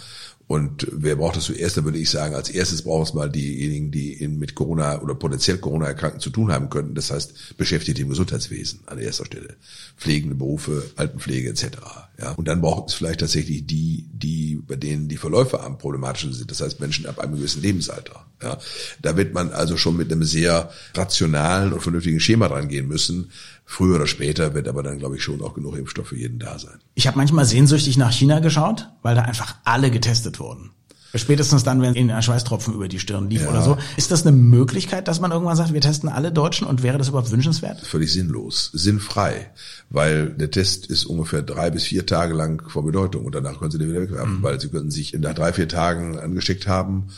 und 0.47 0.87
wer 0.91 1.17
braucht 1.17 1.37
es 1.37 1.45
zuerst? 1.45 1.77
Da 1.77 1.85
würde 1.85 1.99
ich 1.99 2.11
sagen, 2.11 2.35
als 2.35 2.51
erstes 2.51 2.83
brauchen 2.83 3.05
es 3.05 3.15
mal 3.15 3.31
diejenigen, 3.31 3.91
die 3.91 4.13
in, 4.13 4.39
mit 4.39 4.55
Corona 4.55 5.01
oder 5.01 5.15
potenziell 5.15 5.59
Corona-Erkrankten 5.59 6.21
zu 6.21 6.31
tun 6.31 6.53
haben 6.53 6.69
könnten. 6.69 6.95
Das 6.95 7.11
heißt, 7.11 7.57
Beschäftigte 7.57 8.03
im 8.03 8.11
Gesundheitswesen 8.11 8.81
an 8.87 8.99
erster 8.99 9.25
Stelle. 9.25 9.57
Pflegende 9.97 10.35
Berufe, 10.35 10.85
Altenpflege 10.97 11.49
etc. 11.49 11.79
Ja. 12.21 12.33
Und 12.33 12.49
dann 12.49 12.61
braucht 12.61 12.91
es 12.91 12.95
vielleicht 12.95 13.21
tatsächlich 13.21 13.67
die, 13.67 14.07
die, 14.13 14.57
bei 14.57 14.77
denen 14.77 15.09
die 15.09 15.17
Verläufe 15.17 15.61
am 15.61 15.79
problematischen 15.79 16.33
sind. 16.33 16.51
Das 16.51 16.61
heißt, 16.61 16.81
Menschen 16.81 17.07
ab 17.07 17.19
einem 17.19 17.37
gewissen 17.37 17.63
Lebensalter. 17.63 18.27
Ja. 18.43 18.59
Da 19.01 19.17
wird 19.17 19.33
man 19.33 19.53
also 19.53 19.77
schon 19.77 19.97
mit 19.97 20.13
einem 20.13 20.25
sehr 20.25 20.71
rationalen 20.95 21.73
und 21.73 21.81
vernünftigen 21.81 22.21
Schema 22.21 22.49
dran 22.49 22.69
gehen 22.69 22.89
müssen. 22.89 23.31
Früher 23.65 23.97
oder 23.97 24.07
später 24.07 24.55
wird 24.55 24.69
aber 24.69 24.83
dann, 24.83 24.99
glaube 24.99 25.17
ich, 25.17 25.23
schon 25.23 25.41
auch 25.43 25.55
genug 25.55 25.77
Impfstoff 25.77 26.09
für 26.09 26.17
jeden 26.17 26.39
da 26.39 26.59
sein. 26.59 26.79
Ich 26.95 27.07
habe 27.07 27.17
manchmal 27.17 27.45
sehnsüchtig 27.45 27.97
nach 27.97 28.13
China 28.13 28.41
geschaut, 28.41 28.89
weil 29.03 29.15
da 29.15 29.23
einfach 29.23 29.57
alle 29.65 29.91
getestet 29.91 30.41
wurden. 30.41 30.71
Spätestens 31.15 31.63
dann, 31.63 31.83
wenn 31.83 31.95
ihnen 31.95 32.11
ein 32.11 32.23
Schweißtropfen 32.23 32.75
über 32.75 32.89
die 32.89 32.99
Stirn 32.99 33.29
lief 33.29 33.43
ja. 33.43 33.51
oder 33.51 33.63
so. 33.63 33.77
Ist 33.97 34.11
das 34.11 34.27
eine 34.27 34.35
Möglichkeit, 34.35 35.09
dass 35.09 35.21
man 35.21 35.31
irgendwann 35.31 35.57
sagt, 35.57 35.75
wir 35.75 35.81
testen 35.81 36.09
alle 36.09 36.33
Deutschen 36.33 36.67
und 36.67 36.83
wäre 36.83 36.97
das 36.97 37.09
überhaupt 37.09 37.31
wünschenswert? 37.31 37.81
Völlig 37.81 38.13
sinnlos, 38.13 38.71
sinnfrei, 38.73 39.51
weil 39.91 40.31
der 40.31 40.51
Test 40.51 40.87
ist 40.87 41.05
ungefähr 41.05 41.43
drei 41.43 41.71
bis 41.71 41.85
vier 41.85 42.07
Tage 42.07 42.33
lang 42.33 42.63
vor 42.69 42.85
Bedeutung 42.85 43.27
und 43.27 43.35
danach 43.35 43.59
können 43.59 43.71
Sie 43.71 43.79
den 43.79 43.91
wieder 43.91 44.01
wegwerfen, 44.01 44.39
mhm. 44.39 44.43
weil 44.43 44.59
Sie 44.59 44.69
könnten 44.69 44.91
sich 44.91 45.13
nach 45.13 45.35
drei, 45.35 45.53
vier 45.53 45.69
Tagen 45.69 46.19
angesteckt 46.19 46.67
haben 46.67 47.09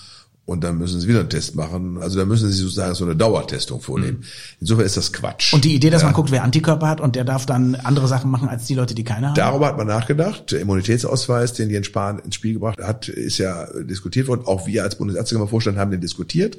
und 0.46 0.62
dann 0.62 0.76
müssen 0.76 1.00
sie 1.00 1.08
wieder 1.08 1.20
einen 1.20 1.30
Test 1.30 1.54
machen. 1.54 1.96
Also 1.98 2.18
da 2.18 2.26
müssen 2.26 2.50
sie 2.50 2.58
sozusagen 2.58 2.94
so 2.94 3.04
eine 3.04 3.16
Dauertestung 3.16 3.80
vornehmen. 3.80 4.18
Mhm. 4.18 4.24
Insofern 4.60 4.84
ist 4.84 4.96
das 4.96 5.12
Quatsch. 5.12 5.54
Und 5.54 5.64
die 5.64 5.74
Idee, 5.74 5.88
dass 5.88 6.02
ja. 6.02 6.08
man 6.08 6.14
guckt, 6.14 6.30
wer 6.30 6.44
Antikörper 6.44 6.86
hat 6.86 7.00
und 7.00 7.16
der 7.16 7.24
darf 7.24 7.46
dann 7.46 7.74
andere 7.76 8.08
Sachen 8.08 8.30
machen 8.30 8.48
als 8.48 8.66
die 8.66 8.74
Leute, 8.74 8.94
die 8.94 9.04
keine 9.04 9.28
haben? 9.28 9.34
Darüber 9.34 9.68
hat 9.68 9.78
man 9.78 9.86
nachgedacht. 9.86 10.52
Der 10.52 10.60
Immunitätsausweis, 10.60 11.54
den 11.54 11.70
Jens 11.70 11.86
Spahn 11.86 12.18
ins 12.18 12.34
Spiel 12.34 12.54
gebracht 12.54 12.78
hat, 12.78 13.08
ist 13.08 13.38
ja 13.38 13.66
diskutiert 13.84 14.28
worden. 14.28 14.42
Auch 14.44 14.66
wir 14.66 14.82
als 14.82 14.96
Bundesärztekammervorstand 14.96 15.78
haben 15.78 15.90
den 15.90 16.02
diskutiert. 16.02 16.58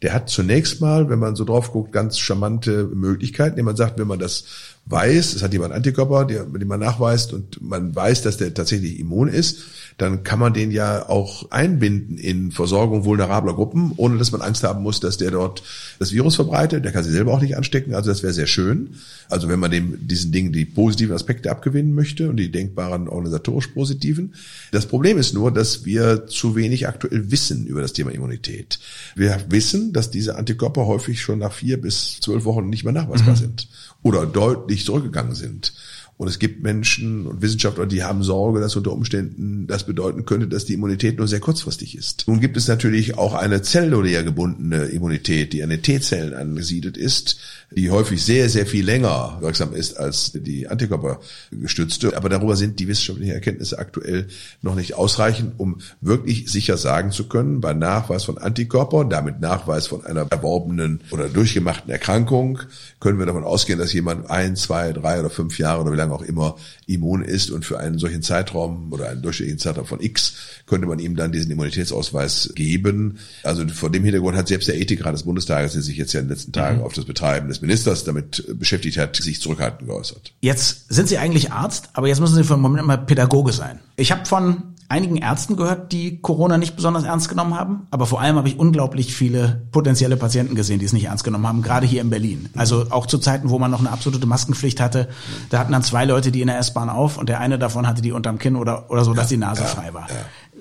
Der 0.00 0.14
hat 0.14 0.30
zunächst 0.30 0.80
mal, 0.80 1.10
wenn 1.10 1.18
man 1.18 1.36
so 1.36 1.44
drauf 1.44 1.72
guckt, 1.72 1.92
ganz 1.92 2.18
charmante 2.18 2.84
Möglichkeiten, 2.84 3.52
indem 3.52 3.66
man 3.66 3.76
sagt, 3.76 3.98
wenn 3.98 4.08
man 4.08 4.18
das 4.18 4.44
weiß, 4.86 5.34
es 5.34 5.42
hat 5.42 5.52
jemand 5.52 5.74
Antikörper, 5.74 6.24
den 6.24 6.68
man 6.68 6.80
nachweist 6.80 7.32
und 7.32 7.60
man 7.60 7.94
weiß, 7.94 8.22
dass 8.22 8.36
der 8.36 8.54
tatsächlich 8.54 9.00
immun 9.00 9.28
ist, 9.28 9.58
dann 9.98 10.22
kann 10.24 10.38
man 10.38 10.52
den 10.52 10.70
ja 10.70 11.08
auch 11.08 11.50
einbinden 11.50 12.18
in 12.18 12.52
Versorgung 12.52 13.04
vulnerabler 13.04 13.54
Gruppen, 13.54 13.92
ohne 13.96 14.18
dass 14.18 14.30
man 14.30 14.42
Angst 14.42 14.62
haben 14.62 14.82
muss, 14.82 15.00
dass 15.00 15.16
der 15.16 15.30
dort 15.30 15.62
das 15.98 16.12
Virus 16.12 16.36
verbreitet. 16.36 16.84
Der 16.84 16.92
kann 16.92 17.02
sich 17.02 17.12
selber 17.12 17.32
auch 17.32 17.40
nicht 17.40 17.56
anstecken. 17.56 17.94
Also 17.94 18.10
das 18.10 18.22
wäre 18.22 18.34
sehr 18.34 18.46
schön. 18.46 18.90
Also 19.30 19.48
wenn 19.48 19.58
man 19.58 19.70
dem 19.70 20.06
diesen 20.06 20.32
Dingen 20.32 20.52
die 20.52 20.66
positiven 20.66 21.14
Aspekte 21.14 21.50
abgewinnen 21.50 21.94
möchte 21.94 22.28
und 22.28 22.36
die 22.36 22.52
denkbaren 22.52 23.08
organisatorisch 23.08 23.68
positiven. 23.68 24.34
Das 24.70 24.86
Problem 24.86 25.16
ist 25.16 25.32
nur, 25.32 25.50
dass 25.50 25.86
wir 25.86 26.26
zu 26.26 26.54
wenig 26.56 26.86
aktuell 26.86 27.30
wissen 27.30 27.66
über 27.66 27.80
das 27.80 27.94
Thema 27.94 28.10
Immunität. 28.10 28.78
Wir 29.14 29.38
wissen, 29.48 29.94
dass 29.94 30.10
diese 30.10 30.36
Antikörper 30.36 30.86
häufig 30.86 31.22
schon 31.22 31.38
nach 31.38 31.52
vier 31.52 31.80
bis 31.80 32.20
zwölf 32.20 32.44
Wochen 32.44 32.68
nicht 32.68 32.84
mehr 32.84 32.92
nachweisbar 32.92 33.34
mhm. 33.34 33.38
sind 33.38 33.68
oder 34.06 34.24
deutlich 34.24 34.84
zurückgegangen 34.84 35.34
sind. 35.34 35.72
Und 36.18 36.28
es 36.28 36.38
gibt 36.38 36.62
Menschen 36.62 37.26
und 37.26 37.42
Wissenschaftler, 37.42 37.84
die 37.84 38.02
haben 38.02 38.22
Sorge, 38.22 38.60
dass 38.60 38.74
unter 38.74 38.92
Umständen 38.92 39.66
das 39.66 39.84
bedeuten 39.84 40.24
könnte, 40.24 40.48
dass 40.48 40.64
die 40.64 40.72
Immunität 40.72 41.18
nur 41.18 41.28
sehr 41.28 41.40
kurzfristig 41.40 41.96
ist. 41.96 42.24
Nun 42.26 42.40
gibt 42.40 42.56
es 42.56 42.68
natürlich 42.68 43.18
auch 43.18 43.34
eine 43.34 43.60
zellulär 43.60 44.24
gebundene 44.24 44.86
Immunität, 44.86 45.52
die 45.52 45.62
an 45.62 45.68
den 45.68 45.82
T-Zellen 45.82 46.32
angesiedelt 46.32 46.96
ist, 46.96 47.38
die 47.70 47.90
häufig 47.90 48.24
sehr, 48.24 48.48
sehr 48.48 48.64
viel 48.64 48.84
länger 48.84 49.36
wirksam 49.40 49.74
ist 49.74 49.98
als 49.98 50.32
die 50.34 50.68
Antikörpergestützte. 50.68 52.16
Aber 52.16 52.30
darüber 52.30 52.56
sind 52.56 52.80
die 52.80 52.88
wissenschaftlichen 52.88 53.32
Erkenntnisse 53.32 53.78
aktuell 53.78 54.28
noch 54.62 54.74
nicht 54.74 54.94
ausreichend, 54.94 55.52
um 55.58 55.80
wirklich 56.00 56.50
sicher 56.50 56.78
sagen 56.78 57.10
zu 57.10 57.28
können, 57.28 57.60
bei 57.60 57.74
Nachweis 57.74 58.24
von 58.24 58.38
Antikörpern, 58.38 59.10
damit 59.10 59.40
Nachweis 59.40 59.86
von 59.86 60.06
einer 60.06 60.26
erworbenen 60.30 61.00
oder 61.10 61.28
durchgemachten 61.28 61.90
Erkrankung, 61.90 62.60
können 63.00 63.18
wir 63.18 63.26
davon 63.26 63.44
ausgehen, 63.44 63.78
dass 63.78 63.92
jemand 63.92 64.30
ein, 64.30 64.56
zwei, 64.56 64.92
drei 64.92 65.20
oder 65.20 65.28
fünf 65.28 65.58
Jahre 65.58 65.82
oder 65.82 65.92
wie 65.92 65.96
lange 65.96 66.05
auch 66.12 66.22
immer 66.22 66.56
immun 66.86 67.22
ist 67.22 67.50
und 67.50 67.64
für 67.64 67.78
einen 67.78 67.98
solchen 67.98 68.22
Zeitraum 68.22 68.92
oder 68.92 69.08
einen 69.08 69.22
durchschnittlichen 69.22 69.58
Zeitraum 69.58 69.86
von 69.86 70.00
X 70.00 70.34
könnte 70.66 70.86
man 70.86 70.98
ihm 70.98 71.16
dann 71.16 71.32
diesen 71.32 71.50
Immunitätsausweis 71.50 72.52
geben. 72.54 73.18
Also 73.42 73.66
vor 73.68 73.90
dem 73.90 74.04
Hintergrund 74.04 74.36
hat 74.36 74.48
selbst 74.48 74.68
der 74.68 74.80
Ethikrat 74.80 75.14
des 75.14 75.24
Bundestages, 75.24 75.72
der 75.72 75.82
sich 75.82 75.96
jetzt 75.96 76.12
ja 76.12 76.20
in 76.20 76.26
den 76.26 76.30
letzten 76.30 76.52
Tagen 76.52 76.78
mhm. 76.78 76.84
auf 76.84 76.92
das 76.92 77.04
Betreiben 77.04 77.48
des 77.48 77.60
Ministers 77.60 78.04
damit 78.04 78.44
beschäftigt 78.58 78.98
hat, 78.98 79.16
sich 79.16 79.40
zurückhaltend 79.40 79.88
geäußert. 79.88 80.32
Jetzt 80.40 80.92
sind 80.92 81.08
Sie 81.08 81.18
eigentlich 81.18 81.52
Arzt, 81.52 81.90
aber 81.94 82.08
jetzt 82.08 82.20
müssen 82.20 82.34
Sie 82.34 82.44
für 82.44 82.54
einen 82.54 82.62
Moment 82.62 82.86
mal 82.86 82.98
Pädagoge 82.98 83.52
sein. 83.52 83.80
Ich 83.96 84.12
habe 84.12 84.26
von 84.26 84.75
einigen 84.88 85.16
Ärzten 85.16 85.56
gehört, 85.56 85.92
die 85.92 86.20
Corona 86.20 86.58
nicht 86.58 86.76
besonders 86.76 87.04
ernst 87.04 87.28
genommen 87.28 87.58
haben. 87.58 87.86
Aber 87.90 88.06
vor 88.06 88.20
allem 88.20 88.36
habe 88.36 88.48
ich 88.48 88.58
unglaublich 88.58 89.14
viele 89.14 89.66
potenzielle 89.72 90.16
Patienten 90.16 90.54
gesehen, 90.54 90.78
die 90.78 90.84
es 90.84 90.92
nicht 90.92 91.06
ernst 91.06 91.24
genommen 91.24 91.46
haben, 91.46 91.62
gerade 91.62 91.86
hier 91.86 92.00
in 92.00 92.10
Berlin. 92.10 92.48
Also 92.56 92.86
auch 92.90 93.06
zu 93.06 93.18
Zeiten, 93.18 93.50
wo 93.50 93.58
man 93.58 93.70
noch 93.70 93.80
eine 93.80 93.90
absolute 93.90 94.26
Maskenpflicht 94.26 94.80
hatte, 94.80 95.08
da 95.50 95.58
hatten 95.58 95.72
dann 95.72 95.82
zwei 95.82 96.04
Leute 96.04 96.30
die 96.30 96.40
in 96.40 96.48
der 96.48 96.58
S-Bahn 96.58 96.88
auf 96.88 97.18
und 97.18 97.28
der 97.28 97.40
eine 97.40 97.58
davon 97.58 97.86
hatte 97.86 98.02
die 98.02 98.12
unterm 98.12 98.38
Kinn 98.38 98.56
oder, 98.56 98.90
oder 98.90 99.04
so, 99.04 99.14
dass 99.14 99.28
die 99.28 99.36
Nase 99.36 99.64
frei 99.64 99.92
war. 99.94 100.06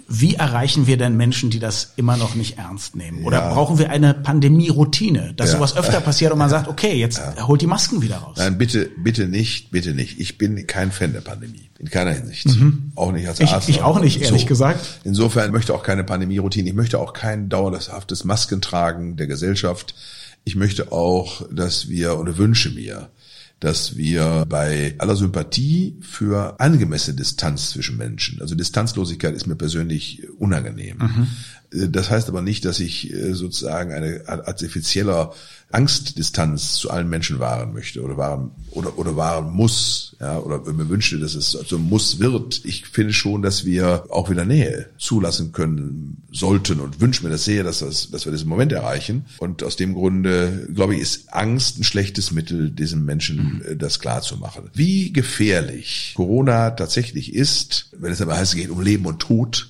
Wie 0.07 0.35
erreichen 0.35 0.85
wir 0.85 0.97
denn 0.97 1.17
Menschen, 1.17 1.49
die 1.49 1.59
das 1.59 1.93
immer 1.95 2.15
noch 2.15 2.35
nicht 2.35 2.59
ernst 2.59 2.95
nehmen? 2.95 3.25
Oder 3.25 3.39
ja. 3.39 3.53
brauchen 3.53 3.79
wir 3.79 3.89
eine 3.89 4.13
Pandemie-Routine, 4.13 5.33
dass 5.35 5.51
ja. 5.51 5.57
sowas 5.57 5.75
öfter 5.75 5.99
passiert 5.99 6.31
und 6.31 6.37
man 6.37 6.49
sagt, 6.49 6.67
okay, 6.67 6.93
jetzt 6.93 7.17
ja. 7.17 7.47
holt 7.47 7.61
die 7.61 7.67
Masken 7.67 8.03
wieder 8.03 8.17
raus? 8.17 8.35
Nein, 8.37 8.57
bitte, 8.57 8.89
bitte 8.97 9.27
nicht, 9.27 9.71
bitte 9.71 9.93
nicht. 9.93 10.19
Ich 10.19 10.37
bin 10.37 10.67
kein 10.67 10.91
Fan 10.91 11.13
der 11.13 11.21
Pandemie. 11.21 11.69
In 11.79 11.89
keiner 11.89 12.11
Hinsicht. 12.11 12.45
Mhm. 12.45 12.91
Auch 12.95 13.11
nicht 13.11 13.27
als 13.27 13.41
Arzt. 13.41 13.67
Ich, 13.67 13.77
ich 13.77 13.81
auch 13.81 13.99
nicht, 13.99 14.21
ehrlich 14.21 14.41
so. 14.41 14.47
gesagt. 14.47 15.01
Insofern 15.03 15.51
möchte 15.51 15.73
auch 15.73 15.83
keine 15.83 16.03
Pandemie-Routine. 16.03 16.69
Ich 16.69 16.75
möchte 16.75 16.99
auch 16.99 17.13
kein 17.13 17.49
dauerhaftes 17.49 18.23
Maskentragen 18.25 19.17
der 19.17 19.27
Gesellschaft. 19.27 19.95
Ich 20.43 20.55
möchte 20.55 20.91
auch, 20.91 21.41
dass 21.51 21.89
wir 21.89 22.19
oder 22.19 22.37
wünsche 22.37 22.69
mir, 22.69 23.09
dass 23.59 23.95
wir 23.97 24.45
bei 24.47 24.95
aller 24.97 25.15
Sympathie 25.15 25.97
für 26.01 26.59
angemessene 26.59 27.15
Distanz 27.15 27.71
zwischen 27.71 27.97
Menschen, 27.97 28.41
also 28.41 28.55
Distanzlosigkeit 28.55 29.33
ist 29.33 29.47
mir 29.47 29.55
persönlich 29.55 30.27
unangenehm. 30.37 30.97
Mhm. 30.97 31.27
Das 31.71 32.09
heißt 32.09 32.29
aber 32.29 32.41
nicht, 32.41 32.65
dass 32.65 32.79
ich 32.79 33.11
äh, 33.11 33.33
sozusagen 33.33 33.91
eine 33.91 34.23
artifizieller 34.27 35.33
Angstdistanz 35.71 36.75
zu 36.75 36.89
allen 36.89 37.09
Menschen 37.09 37.39
wahren 37.39 37.73
möchte 37.73 38.01
oder 38.01 38.17
wahren 38.17 38.51
oder 38.71 38.97
oder 38.97 39.17
wahren 39.17 39.51
muss, 39.51 40.15
ja, 40.19 40.37
oder 40.37 40.59
mir 40.71 40.87
wünschte, 40.89 41.19
dass 41.19 41.35
es 41.35 41.51
so 41.51 41.77
muss 41.77 42.19
wird. 42.19 42.63
Ich 42.63 42.85
finde 42.85 43.13
schon, 43.13 43.41
dass 43.41 43.65
wir 43.65 44.05
auch 44.09 44.29
wieder 44.29 44.45
Nähe 44.45 44.89
zulassen 44.97 45.51
können 45.51 46.23
sollten 46.31 46.79
und 46.79 47.01
wünsche 47.01 47.23
mir 47.23 47.29
das 47.29 47.45
sehr, 47.45 47.63
dass 47.63 47.79
das, 47.79 48.11
dass 48.11 48.25
wir 48.25 48.31
diesen 48.31 48.47
Moment 48.47 48.71
erreichen. 48.71 49.25
Und 49.39 49.63
aus 49.63 49.75
dem 49.75 49.95
Grunde 49.95 50.67
glaube 50.73 50.95
ich, 50.95 51.01
ist 51.01 51.33
Angst 51.33 51.79
ein 51.79 51.83
schlechtes 51.83 52.31
Mittel, 52.31 52.71
diesem 52.71 53.03
Menschen 53.03 53.63
mhm. 53.67 53.77
das 53.77 53.99
klar 53.99 54.21
zu 54.21 54.37
machen. 54.37 54.69
Wie 54.73 55.11
gefährlich 55.11 56.13
Corona 56.15 56.71
tatsächlich 56.71 57.33
ist, 57.33 57.89
wenn 57.97 58.11
es 58.11 58.21
aber 58.21 58.37
heißt, 58.37 58.53
es 58.53 58.59
geht 58.59 58.69
um 58.69 58.81
Leben 58.81 59.05
und 59.05 59.19
Tod, 59.19 59.69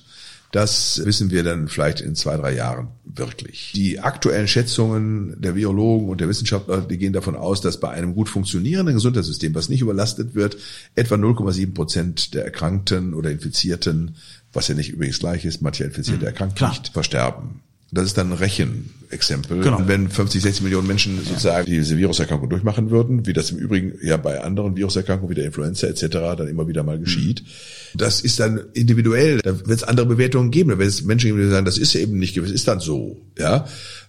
das 0.56 1.02
wissen 1.04 1.30
wir 1.30 1.42
dann 1.42 1.68
vielleicht 1.68 2.00
in 2.00 2.14
zwei, 2.14 2.34
drei 2.38 2.54
Jahren 2.54 2.88
wirklich. 3.04 3.72
Die 3.74 4.00
aktuellen 4.00 4.48
Schätzungen 4.48 5.38
der 5.38 5.54
Virologen 5.54 6.08
und 6.08 6.18
der 6.22 6.30
Wissenschaftler, 6.30 6.80
die 6.80 6.96
gehen 6.96 7.12
davon 7.12 7.36
aus, 7.36 7.60
dass 7.60 7.78
bei 7.78 7.90
einem 7.90 8.14
gut 8.14 8.30
funktionierenden 8.30 8.94
Gesundheitssystem, 8.94 9.54
was 9.54 9.68
nicht 9.68 9.82
überlastet 9.82 10.34
wird, 10.34 10.56
etwa 10.94 11.16
0,7 11.16 11.74
Prozent 11.74 12.32
der 12.32 12.46
Erkrankten 12.46 13.12
oder 13.12 13.30
Infizierten, 13.30 14.16
was 14.54 14.68
ja 14.68 14.74
nicht 14.74 14.88
übrigens 14.88 15.18
gleich 15.18 15.44
ist, 15.44 15.60
manche 15.60 15.84
Infizierte 15.84 16.22
mhm, 16.22 16.26
erkrankt 16.28 16.58
nicht, 16.62 16.88
versterben. 16.88 17.60
Das 17.92 18.04
ist 18.04 18.18
dann 18.18 18.32
ein 18.32 18.38
Rechenexempel. 18.38 19.60
Genau. 19.60 19.80
Wenn 19.86 20.08
50, 20.08 20.42
60 20.42 20.64
Millionen 20.64 20.88
Menschen 20.88 21.18
sozusagen 21.24 21.66
diese 21.66 21.96
Viruserkrankung 21.96 22.48
durchmachen 22.48 22.90
würden, 22.90 23.26
wie 23.26 23.32
das 23.32 23.52
im 23.52 23.58
Übrigen 23.58 23.92
ja 24.02 24.16
bei 24.16 24.40
anderen 24.40 24.76
Viruserkrankungen 24.76 25.30
wie 25.30 25.36
der 25.36 25.46
Influenza 25.46 25.86
etc. 25.86 26.06
dann 26.36 26.48
immer 26.48 26.66
wieder 26.66 26.82
mal 26.82 26.98
geschieht, 26.98 27.42
mhm. 27.42 27.98
das 27.98 28.20
ist 28.20 28.40
dann 28.40 28.60
individuell. 28.72 29.38
Da 29.38 29.56
wird 29.56 29.70
es 29.70 29.84
andere 29.84 30.06
Bewertungen 30.06 30.50
geben. 30.50 30.70
Da 30.70 30.78
wird 30.78 30.88
es 30.88 31.04
Menschen 31.04 31.28
geben, 31.28 31.38
die 31.38 31.48
sagen, 31.48 31.64
das 31.64 31.78
ist 31.78 31.94
eben 31.94 32.18
nicht 32.18 32.34
gewiss, 32.34 32.50
ist 32.50 32.66
dann 32.66 32.80
so. 32.80 33.22
Ja. 33.38 33.66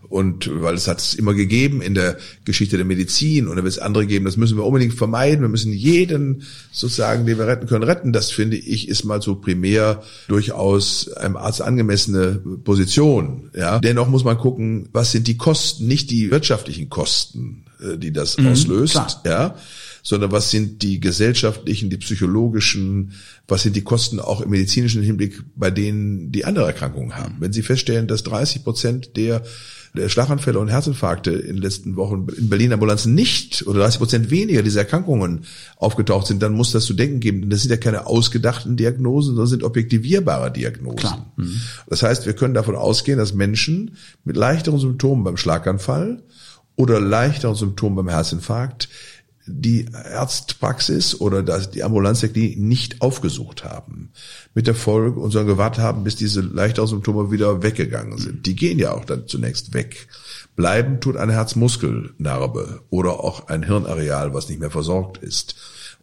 Und 0.10 0.50
weil 0.62 0.76
es 0.76 0.88
hat 0.88 1.00
es 1.00 1.16
immer 1.16 1.34
gegeben 1.34 1.82
in 1.82 1.94
der 1.94 2.18
Geschichte 2.46 2.78
der 2.78 2.86
Medizin 2.86 3.48
und 3.48 3.58
da 3.58 3.64
wird 3.64 3.74
es 3.74 3.80
andere 3.80 4.06
geben, 4.06 4.26
das 4.26 4.38
müssen 4.38 4.58
wir 4.58 4.66
unbedingt 4.66 4.94
vermeiden. 4.94 5.42
Wir 5.42 5.50
müssen 5.50 5.74
jeden 5.74 6.44
sozusagen, 6.72 7.26
den 7.26 7.38
wir 7.38 7.48
retten 7.48 7.68
können, 7.68 7.84
retten. 7.84 8.14
Das 8.14 8.32
finde 8.32 8.56
ich 8.58 8.88
ist 8.88 9.04
mal 9.04 9.22
so 9.22 9.36
primär 9.36 10.04
durchaus 10.28 11.12
einem 11.14 11.36
Arzt 11.36 11.62
angemessene 11.62 12.42
Position. 12.64 13.50
Ja, 13.54 13.80
dennoch 13.80 14.08
muss 14.08 14.24
man 14.24 14.38
gucken, 14.38 14.88
was 14.94 15.12
sind 15.12 15.28
die 15.28 15.38
Kosten, 15.38 15.88
nicht 15.88 16.10
die 16.10 16.32
wirtschaftlichen 16.32 16.90
Kosten, 16.90 17.66
äh, 17.82 17.98
die 17.98 18.14
das 18.14 18.38
mhm, 18.38 18.48
auslöst. 18.48 18.94
Klar. 18.94 19.22
Ja, 19.26 19.56
sondern 20.04 20.32
was 20.32 20.52
sind 20.52 20.84
die 20.84 21.02
gesellschaftlichen, 21.02 21.90
die 21.90 21.98
psychologischen, 21.98 23.12
was 23.46 23.64
sind 23.64 23.76
die 23.76 23.84
Kosten 23.84 24.22
auch 24.22 24.40
im 24.40 24.52
medizinischen 24.52 25.04
Hinblick 25.04 25.44
bei 25.58 25.70
denen, 25.70 26.32
die 26.32 26.46
andere 26.46 26.66
Erkrankungen 26.68 27.18
haben. 27.18 27.36
Wenn 27.40 27.52
Sie 27.52 27.62
feststellen, 27.62 28.08
dass 28.08 28.24
30 28.24 28.64
Prozent 28.64 29.18
der 29.18 29.28
der 29.28 29.44
Schlaganfälle 30.08 30.60
und 30.60 30.68
Herzinfarkte 30.68 31.32
in 31.32 31.56
den 31.56 31.62
letzten 31.62 31.96
Wochen 31.96 32.28
in 32.38 32.50
Berlin 32.50 32.74
Ambulanzen 32.74 33.16
nicht 33.16 33.66
oder 33.68 33.80
30 33.82 34.00
Prozent 34.00 34.30
weniger 34.30 34.62
dieser 34.62 34.82
Erkrankungen 34.82 35.46
aufgetaucht 35.78 36.28
sind, 36.28 36.42
dann 36.42 36.54
muss 36.54 36.72
das 36.72 36.86
zu 36.86 36.94
denken 36.94 37.20
geben. 37.20 37.42
Denn 37.42 37.50
das 37.50 37.62
sind 37.62 37.72
ja 37.72 37.78
keine 37.78 38.08
ausgedachten 38.08 38.78
Diagnosen, 38.78 39.36
sondern 39.36 39.48
sind 39.48 39.64
objektivierbare 39.64 40.52
Diagnosen. 40.52 41.10
Mhm. 41.36 41.62
Das 41.88 42.04
heißt, 42.04 42.26
wir 42.26 42.34
können 42.34 42.54
davon 42.54 42.76
ausgehen, 42.76 43.18
dass 43.18 43.34
Menschen 43.34 43.98
mit 44.24 44.38
leichteren 44.38 44.80
Symptomen 44.80 45.24
beim 45.24 45.38
Schlaganfall 45.38 46.24
oder 46.76 47.02
leichteren 47.02 47.56
Symptomen 47.56 47.96
beim 47.96 48.10
Herzinfarkt 48.10 48.90
die 49.48 49.88
Arztpraxis 49.94 51.20
oder 51.20 51.42
die 51.42 51.84
Ambulanztechnik 51.84 52.60
nicht 52.60 53.02
aufgesucht 53.02 53.64
haben. 53.64 54.12
Mit 54.54 54.68
der 54.68 54.76
Folge 54.76 55.20
und 55.20 55.32
sondern 55.32 55.56
gewartet 55.56 55.84
haben, 55.84 56.04
bis 56.04 56.16
diese 56.16 56.42
leichteren 56.42 56.88
Symptome 56.88 57.32
wieder 57.32 57.64
weggegangen 57.64 58.18
sind. 58.18 58.46
Die 58.46 58.56
gehen 58.56 58.78
ja 58.78 58.94
auch 58.94 59.06
dann 59.06 59.28
zunächst 59.28 59.74
weg. 59.74 60.08
Bleiben 60.56 61.00
tut 61.00 61.18
eine 61.18 61.34
Herzmuskelnarbe 61.34 62.82
oder 62.90 63.24
auch 63.24 63.48
ein 63.48 63.64
Hirnareal, 63.64 64.34
was 64.34 64.50
nicht 64.50 64.60
mehr 64.60 64.72
versorgt 64.72 65.18
ist. 65.18 65.56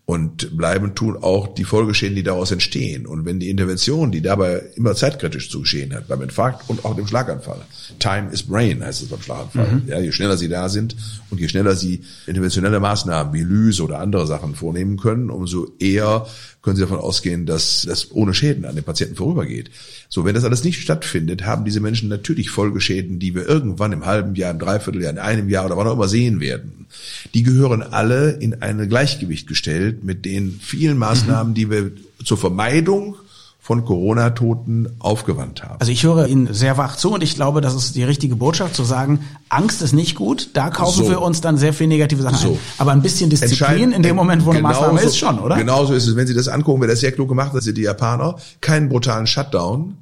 Und 0.07 0.55
bleiben 0.55 0.95
tun 0.95 1.17
auch 1.17 1.55
die 1.55 1.65
Folgeschäden, 1.65 2.15
die 2.15 2.23
daraus 2.23 2.51
entstehen. 2.51 3.07
Und 3.07 3.25
wenn 3.25 3.41
die 3.41 3.49
Intervention, 3.49 4.13
die 4.13 4.21
dabei 4.21 4.63
immer 4.77 4.95
zeitkritisch 4.95 5.49
zu 5.49 5.61
geschehen 5.61 5.95
hat, 5.95 6.09
beim 6.09 6.21
Infarkt 6.21 6.69
und 6.69 6.85
auch 6.85 6.95
dem 6.95 7.07
Schlaganfall, 7.07 7.63
Time 8.01 8.29
is 8.31 8.43
Brain 8.43 8.85
heißt 8.85 9.01
es 9.01 9.09
beim 9.09 9.23
Schlaganfall. 9.23 9.67
Mhm. 9.67 9.83
Ja, 9.87 9.99
je 10.01 10.13
schneller 10.13 10.37
sie 10.37 10.49
da 10.49 10.69
sind 10.69 10.95
und 11.31 11.41
je 11.41 11.49
schneller 11.49 11.75
sie 11.75 12.03
interventionelle 12.27 12.81
Maßnahmen 12.81 13.33
wie 13.33 13.45
Lyse 13.45 13.83
oder 13.83 13.99
andere 13.99 14.27
Sachen 14.27 14.55
vornehmen 14.55 14.99
können, 14.99 15.31
umso 15.31 15.73
eher 15.79 16.27
können 16.65 16.77
Sie 16.77 16.83
davon 16.83 16.99
ausgehen, 16.99 17.45
dass 17.45 17.85
das 17.87 18.11
ohne 18.11 18.33
Schäden 18.33 18.65
an 18.65 18.75
den 18.75 18.85
Patienten 18.85 19.17
vorübergeht. 19.17 19.71
So, 20.09 20.25
wenn 20.25 20.35
das 20.35 20.45
alles 20.45 20.65
nicht 20.65 20.81
stattfindet, 20.81 21.45
haben 21.45 21.67
diese 21.67 21.81
Menschen 21.81 22.09
natürlich 22.09 22.49
Folgeschäden, 22.49 23.19
die 23.19 23.35
wir 23.35 23.47
irgendwann 23.47 23.93
im 23.93 24.07
halben 24.07 24.35
Jahr, 24.35 24.51
im 24.51 24.59
Dreivierteljahr, 24.59 25.13
in 25.13 25.19
einem 25.19 25.51
Jahr 25.51 25.67
oder 25.67 25.77
wann 25.77 25.87
auch 25.87 25.93
immer 25.93 26.09
sehen 26.09 26.41
werden. 26.41 26.87
Die 27.35 27.43
gehören 27.43 27.83
alle 27.83 28.31
in 28.31 28.63
ein 28.63 28.89
Gleichgewicht 28.89 29.47
gestellt 29.47 30.05
mit 30.05 30.25
den 30.25 30.61
vielen 30.63 30.97
Maßnahmen, 30.99 31.51
mhm. 31.51 31.55
die 31.55 31.71
wir 31.71 31.91
zur 32.25 32.39
Vermeidung 32.39 33.17
von 33.65 33.87
Corona-Toten 33.87 34.97
aufgewandt 34.99 35.63
haben. 35.63 35.81
Also 35.81 35.91
ich 35.91 36.05
höre 36.05 36.29
Ihnen 36.29 36.53
sehr 36.53 36.77
wach 36.77 36.97
zu 36.97 37.15
und 37.15 37.23
ich 37.23 37.35
glaube, 37.35 37.63
das 37.63 37.75
ist 37.75 37.97
die 37.97 38.03
richtige 38.03 38.37
Botschaft 38.37 38.75
zu 38.75 38.85
sagen, 38.85 39.21
Angst 39.49 39.81
ist 39.81 39.95
nicht 39.95 40.17
gut, 40.17 40.51
da 40.53 40.69
kaufen 40.69 41.05
so. 41.05 41.11
wir 41.11 41.23
uns 41.23 41.41
dann 41.41 41.57
sehr 41.57 41.73
viel 41.73 41.87
negative 41.87 42.23
Sachen 42.23 42.37
so. 42.37 42.51
ein. 42.51 42.59
Aber 42.77 42.93
ein 42.93 43.01
bisschen 43.01 43.31
Disziplin 43.31 43.93
in 43.93 44.03
dem 44.03 44.17
Moment, 44.17 44.45
wo 44.45 44.51
eine 44.51 44.59
genauso, 44.59 44.81
Maßnahme 44.83 45.01
ist, 45.01 45.17
schon, 45.17 45.39
oder? 45.39 45.57
Genauso 45.57 45.95
ist 45.95 46.07
es, 46.07 46.15
wenn 46.15 46.27
Sie 46.27 46.35
das 46.35 46.47
angucken, 46.49 46.83
wer 46.83 46.89
das 46.89 47.01
sehr 47.01 47.13
klug 47.13 47.31
gemacht 47.31 47.55
hat, 47.55 47.63
sind 47.63 47.79
die 47.79 47.83
Japaner, 47.83 48.37
keinen 48.61 48.91
brutalen 48.91 49.27
Shutdown, 49.27 49.97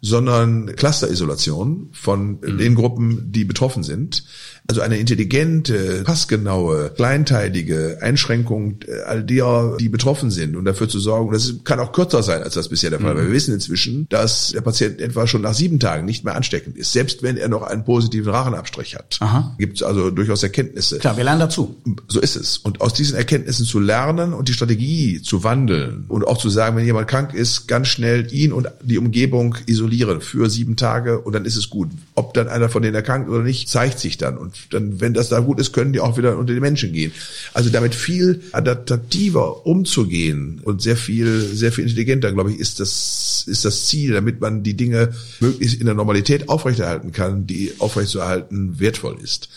sondern 0.00 0.74
Cluster-Isolation 0.74 1.90
von 1.92 2.40
mhm. 2.40 2.58
den 2.58 2.74
Gruppen, 2.74 3.30
die 3.30 3.44
betroffen 3.44 3.82
sind. 3.82 4.24
Also 4.68 4.80
eine 4.80 4.96
intelligente, 4.96 6.02
passgenaue, 6.04 6.90
kleinteilige 6.90 7.98
Einschränkung 8.00 8.76
all 9.06 9.24
derer, 9.24 9.76
die 9.78 9.88
betroffen 9.88 10.30
sind 10.30 10.56
und 10.56 10.64
dafür 10.64 10.88
zu 10.88 11.00
sorgen, 11.00 11.32
das 11.32 11.54
kann 11.64 11.80
auch 11.80 11.92
kürzer 11.92 12.22
sein, 12.22 12.42
als 12.42 12.54
das 12.54 12.68
bisher 12.68 12.90
der 12.90 13.00
Fall 13.00 13.16
war. 13.16 13.22
Mhm. 13.22 13.26
Wir 13.26 13.34
wissen 13.34 13.52
inzwischen, 13.52 14.06
dass 14.08 14.52
der 14.52 14.60
Patient 14.60 15.00
etwa 15.00 15.26
schon 15.26 15.42
nach 15.42 15.54
sieben 15.54 15.80
Tagen 15.80 16.04
nicht 16.04 16.24
mehr 16.24 16.36
ansteckend 16.36 16.76
ist, 16.76 16.92
selbst 16.92 17.22
wenn 17.22 17.36
er 17.36 17.48
noch 17.48 17.62
einen 17.62 17.84
positiven 17.84 18.32
Rachenabstrich 18.32 18.94
hat. 18.94 19.18
Gibt 19.58 19.76
es 19.76 19.82
also 19.82 20.10
durchaus 20.10 20.42
Erkenntnisse. 20.42 20.98
Klar, 20.98 21.16
wir 21.16 21.24
lernen 21.24 21.40
dazu. 21.40 21.76
So 22.08 22.20
ist 22.20 22.36
es. 22.36 22.58
Und 22.58 22.80
aus 22.80 22.94
diesen 22.94 23.16
Erkenntnissen 23.16 23.66
zu 23.66 23.80
lernen 23.80 24.32
und 24.32 24.48
die 24.48 24.52
Strategie 24.52 25.20
zu 25.22 25.44
wandeln 25.44 26.04
und 26.08 26.26
auch 26.26 26.38
zu 26.38 26.48
sagen, 26.48 26.76
wenn 26.76 26.86
jemand 26.86 27.08
krank 27.08 27.34
ist, 27.34 27.66
ganz 27.66 27.88
schnell 27.88 28.32
ihn 28.32 28.52
und 28.52 28.68
die 28.82 28.98
Umgebung 28.98 29.56
isolieren 29.66 30.20
für 30.20 30.48
sieben 30.48 30.76
Tage 30.76 31.18
und 31.20 31.34
dann 31.34 31.44
ist 31.44 31.56
es 31.56 31.68
gut. 31.68 31.90
Ob 32.14 32.32
dann 32.34 32.48
einer 32.48 32.68
von 32.68 32.82
denen 32.82 32.94
erkrankt 32.94 33.28
oder 33.28 33.42
nicht, 33.42 33.68
zeigt 33.68 33.98
sich 33.98 34.18
dann. 34.18 34.38
Und 34.38 34.51
dann, 34.70 35.00
wenn 35.00 35.14
das 35.14 35.28
da 35.28 35.40
gut 35.40 35.60
ist, 35.60 35.72
können 35.72 35.92
die 35.92 36.00
auch 36.00 36.16
wieder 36.16 36.38
unter 36.38 36.54
die 36.54 36.60
Menschen 36.60 36.92
gehen. 36.92 37.12
Also 37.54 37.70
damit 37.70 37.94
viel 37.94 38.42
adaptativer 38.52 39.66
umzugehen 39.66 40.60
und 40.62 40.82
sehr 40.82 40.96
viel, 40.96 41.40
sehr 41.40 41.72
viel 41.72 41.84
intelligenter, 41.84 42.32
glaube 42.32 42.52
ich, 42.52 42.58
ist 42.58 42.80
das, 42.80 43.44
ist 43.46 43.64
das 43.64 43.86
Ziel, 43.86 44.12
damit 44.12 44.40
man 44.40 44.62
die 44.62 44.74
Dinge 44.74 45.12
möglichst 45.40 45.78
in 45.78 45.86
der 45.86 45.94
Normalität 45.94 46.48
aufrechterhalten 46.48 47.12
kann, 47.12 47.46
die 47.46 47.72
aufrechtzuerhalten 47.78 48.80
wertvoll 48.80 49.18
ist. 49.22 49.48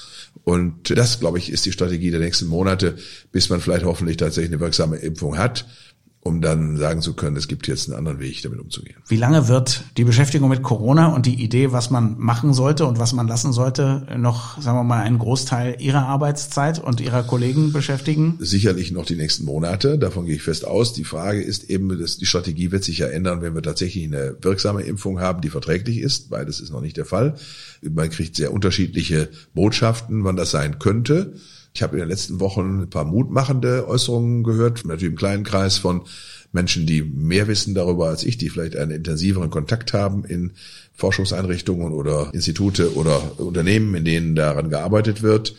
Und 0.43 0.89
das, 0.95 1.19
glaube 1.19 1.37
ich, 1.37 1.51
ist 1.51 1.65
die 1.65 1.71
Strategie 1.71 2.11
der 2.11 2.19
nächsten 2.19 2.45
Monate, 2.47 2.95
bis 3.31 3.49
man 3.49 3.61
vielleicht 3.61 3.85
hoffentlich 3.85 4.17
tatsächlich 4.17 4.51
eine 4.51 4.59
wirksame 4.59 4.97
Impfung 4.97 5.37
hat 5.37 5.65
um 6.25 6.41
dann 6.41 6.75
sagen 6.77 7.01
zu 7.01 7.13
können, 7.13 7.37
es 7.37 7.47
gibt 7.47 7.67
jetzt 7.67 7.87
einen 7.87 7.99
anderen 7.99 8.19
Weg, 8.19 8.41
damit 8.41 8.59
umzugehen. 8.59 8.95
Wie 9.07 9.15
lange 9.15 9.47
wird 9.47 9.83
die 9.95 10.03
Beschäftigung 10.03 10.49
mit 10.49 10.63
Corona 10.63 11.13
und 11.13 11.27
die 11.27 11.35
Idee, 11.35 11.71
was 11.71 11.91
man 11.91 12.17
machen 12.17 12.51
sollte 12.55 12.87
und 12.87 12.97
was 12.97 13.13
man 13.13 13.27
lassen 13.27 13.53
sollte, 13.53 14.07
noch, 14.17 14.59
sagen 14.59 14.75
wir 14.75 14.83
mal, 14.83 15.03
einen 15.03 15.19
Großteil 15.19 15.77
Ihrer 15.79 16.07
Arbeitszeit 16.07 16.79
und 16.79 16.99
Ihrer 16.99 17.21
Kollegen 17.21 17.71
beschäftigen? 17.73 18.39
Sicherlich 18.39 18.91
noch 18.91 19.05
die 19.05 19.15
nächsten 19.15 19.45
Monate, 19.45 19.99
davon 19.99 20.25
gehe 20.25 20.37
ich 20.37 20.41
fest 20.41 20.65
aus. 20.65 20.93
Die 20.93 21.03
Frage 21.03 21.43
ist 21.43 21.69
eben, 21.69 21.95
dass 21.99 22.17
die 22.17 22.25
Strategie 22.25 22.71
wird 22.71 22.83
sich 22.83 22.97
ja 22.97 23.07
ändern, 23.07 23.43
wenn 23.43 23.53
wir 23.53 23.61
tatsächlich 23.61 24.05
eine 24.05 24.35
wirksame 24.41 24.81
Impfung 24.81 25.19
haben, 25.19 25.41
die 25.41 25.49
verträglich 25.49 25.99
ist. 25.99 26.31
Beides 26.31 26.59
ist 26.59 26.71
noch 26.71 26.81
nicht 26.81 26.97
der 26.97 27.05
Fall. 27.05 27.35
Man 27.83 28.09
kriegt 28.09 28.35
sehr 28.35 28.51
unterschiedliche 28.51 29.29
Botschaften, 29.53 30.23
wann 30.23 30.37
das 30.37 30.49
sein 30.49 30.79
könnte. 30.79 31.33
Ich 31.75 31.83
habe 31.83 31.97
in 31.97 31.99
den 31.99 32.09
letzten 32.09 32.39
Wochen 32.39 32.83
ein 32.83 32.89
paar 32.89 33.03
mutmachende 33.03 33.85
Äußerungen 33.85 34.43
gehört, 34.43 34.85
natürlich 34.85 35.11
im 35.11 35.17
kleinen 35.17 35.43
Kreis 35.43 35.77
von 35.77 36.03
Menschen, 36.53 36.87
die 36.87 37.01
mehr 37.03 37.49
wissen 37.49 37.75
darüber 37.75 38.07
als 38.07 38.23
ich, 38.23 38.37
die 38.37 38.49
vielleicht 38.49 38.77
einen 38.77 38.91
intensiveren 38.91 39.49
Kontakt 39.49 39.91
haben 39.91 40.23
in 40.23 40.53
Forschungseinrichtungen 40.93 41.91
oder 41.91 42.29
Institute 42.33 42.95
oder 42.95 43.39
Unternehmen, 43.41 43.93
in 43.93 44.05
denen 44.05 44.35
daran 44.35 44.69
gearbeitet 44.69 45.21
wird. 45.21 45.53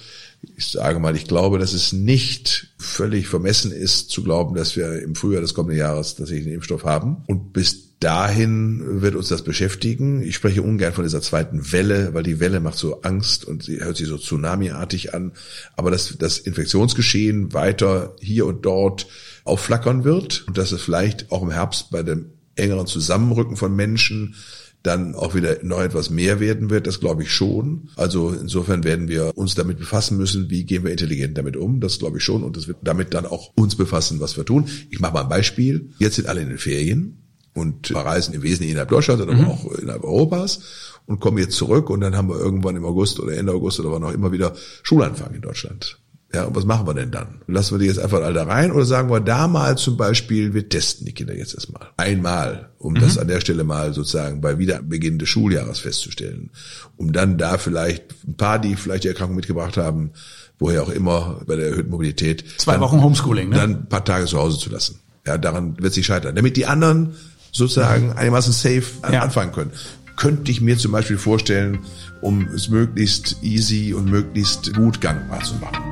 Ich 0.56 0.68
sage 0.68 1.00
mal, 1.00 1.14
ich 1.16 1.26
glaube, 1.26 1.58
dass 1.58 1.74
es 1.74 1.92
nicht 1.92 2.68
völlig 2.78 3.28
vermessen 3.28 3.70
ist 3.70 4.08
zu 4.08 4.22
glauben, 4.22 4.54
dass 4.54 4.74
wir 4.74 5.02
im 5.02 5.14
Frühjahr 5.14 5.42
des 5.42 5.52
kommenden 5.52 5.78
Jahres 5.78 6.14
tatsächlich 6.14 6.46
einen 6.46 6.54
Impfstoff 6.54 6.84
haben. 6.84 7.18
Und 7.26 7.52
bis 7.52 7.85
dahin 8.00 9.00
wird 9.00 9.14
uns 9.14 9.28
das 9.28 9.42
beschäftigen. 9.42 10.22
Ich 10.22 10.34
spreche 10.34 10.62
ungern 10.62 10.92
von 10.92 11.04
dieser 11.04 11.22
zweiten 11.22 11.72
Welle, 11.72 12.12
weil 12.12 12.22
die 12.22 12.40
Welle 12.40 12.60
macht 12.60 12.78
so 12.78 13.00
Angst 13.02 13.44
und 13.44 13.62
sie 13.62 13.80
hört 13.80 13.96
sich 13.96 14.08
so 14.08 14.18
tsunamiartig 14.18 15.14
an. 15.14 15.32
Aber 15.76 15.90
dass 15.90 16.16
das 16.18 16.38
Infektionsgeschehen 16.38 17.54
weiter 17.54 18.14
hier 18.20 18.46
und 18.46 18.66
dort 18.66 19.06
aufflackern 19.44 20.04
wird 20.04 20.44
und 20.46 20.58
dass 20.58 20.72
es 20.72 20.82
vielleicht 20.82 21.32
auch 21.32 21.42
im 21.42 21.50
Herbst 21.50 21.90
bei 21.90 22.02
dem 22.02 22.26
engeren 22.54 22.86
Zusammenrücken 22.86 23.56
von 23.56 23.74
Menschen 23.74 24.34
dann 24.82 25.14
auch 25.16 25.34
wieder 25.34 25.56
noch 25.64 25.80
etwas 25.80 26.10
mehr 26.10 26.38
werden 26.38 26.70
wird, 26.70 26.86
das 26.86 27.00
glaube 27.00 27.24
ich 27.24 27.32
schon. 27.32 27.88
Also 27.96 28.30
insofern 28.30 28.84
werden 28.84 29.08
wir 29.08 29.36
uns 29.36 29.56
damit 29.56 29.78
befassen 29.78 30.16
müssen, 30.16 30.48
wie 30.48 30.64
gehen 30.64 30.84
wir 30.84 30.92
intelligent 30.92 31.36
damit 31.36 31.56
um, 31.56 31.80
das 31.80 31.98
glaube 31.98 32.18
ich 32.18 32.24
schon 32.24 32.44
und 32.44 32.56
das 32.56 32.68
wird 32.68 32.78
damit 32.82 33.12
dann 33.12 33.26
auch 33.26 33.52
uns 33.56 33.74
befassen, 33.74 34.20
was 34.20 34.36
wir 34.36 34.44
tun. 34.44 34.68
Ich 34.90 35.00
mache 35.00 35.14
mal 35.14 35.22
ein 35.22 35.28
Beispiel. 35.28 35.90
Jetzt 35.98 36.16
sind 36.16 36.28
alle 36.28 36.42
in 36.42 36.50
den 36.50 36.58
Ferien 36.58 37.25
und 37.56 37.94
reisen 37.94 38.34
im 38.34 38.42
Wesentlichen 38.42 38.72
innerhalb 38.72 38.90
Deutschlands, 38.90 39.22
aber 39.22 39.34
mhm. 39.34 39.46
auch 39.46 39.72
innerhalb 39.72 40.04
Europas 40.04 40.60
und 41.06 41.20
kommen 41.20 41.38
jetzt 41.38 41.56
zurück 41.56 41.90
und 41.90 42.00
dann 42.00 42.16
haben 42.16 42.28
wir 42.28 42.38
irgendwann 42.38 42.76
im 42.76 42.84
August 42.84 43.18
oder 43.18 43.36
Ende 43.36 43.52
August 43.52 43.80
oder 43.80 43.90
wann 43.92 44.04
auch 44.04 44.12
immer 44.12 44.30
wieder 44.30 44.52
Schulanfang 44.82 45.34
in 45.34 45.40
Deutschland. 45.40 45.98
Ja, 46.34 46.44
und 46.44 46.56
was 46.56 46.64
machen 46.64 46.86
wir 46.86 46.92
denn 46.92 47.12
dann? 47.12 47.40
Lassen 47.46 47.76
wir 47.76 47.78
die 47.78 47.86
jetzt 47.86 48.00
einfach 48.00 48.20
alle 48.20 48.34
da 48.34 48.44
rein 48.44 48.72
oder 48.72 48.84
sagen 48.84 49.08
wir 49.10 49.20
da 49.20 49.48
mal 49.48 49.78
zum 49.78 49.96
Beispiel, 49.96 50.52
wir 50.52 50.68
testen 50.68 51.06
die 51.06 51.12
Kinder 51.12 51.34
jetzt 51.34 51.54
erstmal. 51.54 51.88
Einmal, 51.96 52.70
um 52.78 52.92
mhm. 52.92 53.00
das 53.00 53.16
an 53.16 53.28
der 53.28 53.40
Stelle 53.40 53.64
mal 53.64 53.94
sozusagen 53.94 54.40
bei 54.40 54.58
Wiederbeginn 54.58 55.18
des 55.18 55.28
Schuljahres 55.28 55.78
festzustellen. 55.78 56.50
Um 56.96 57.12
dann 57.12 57.38
da 57.38 57.56
vielleicht 57.56 58.26
ein 58.26 58.36
paar, 58.36 58.58
die 58.58 58.76
vielleicht 58.76 59.04
die 59.04 59.08
Erkrankung 59.08 59.36
mitgebracht 59.36 59.78
haben, 59.78 60.10
woher 60.58 60.82
auch 60.82 60.90
immer, 60.90 61.40
bei 61.46 61.56
der 61.56 61.68
erhöhten 61.68 61.90
Mobilität. 61.90 62.44
Zwei 62.58 62.72
dann, 62.72 62.80
Wochen 62.82 63.02
Homeschooling, 63.02 63.48
ne? 63.48 63.56
Dann 63.56 63.70
ein 63.70 63.88
paar 63.88 64.04
Tage 64.04 64.26
zu 64.26 64.38
Hause 64.38 64.58
zu 64.58 64.68
lassen. 64.68 65.00
Ja, 65.26 65.38
daran 65.38 65.76
wird 65.80 65.94
sich 65.94 66.06
scheitern. 66.06 66.36
Damit 66.36 66.56
die 66.56 66.66
anderen 66.66 67.14
sozusagen 67.56 68.12
einigermaßen 68.12 68.52
safe 68.52 68.84
ja. 69.10 69.22
anfangen 69.22 69.52
können. 69.52 69.72
Könnte 70.16 70.50
ich 70.50 70.60
mir 70.60 70.78
zum 70.78 70.92
Beispiel 70.92 71.18
vorstellen, 71.18 71.80
um 72.20 72.46
es 72.54 72.68
möglichst 72.68 73.36
easy 73.42 73.92
und 73.94 74.10
möglichst 74.10 74.74
gut 74.74 75.00
gangbar 75.00 75.42
zu 75.42 75.54
machen. 75.56 75.82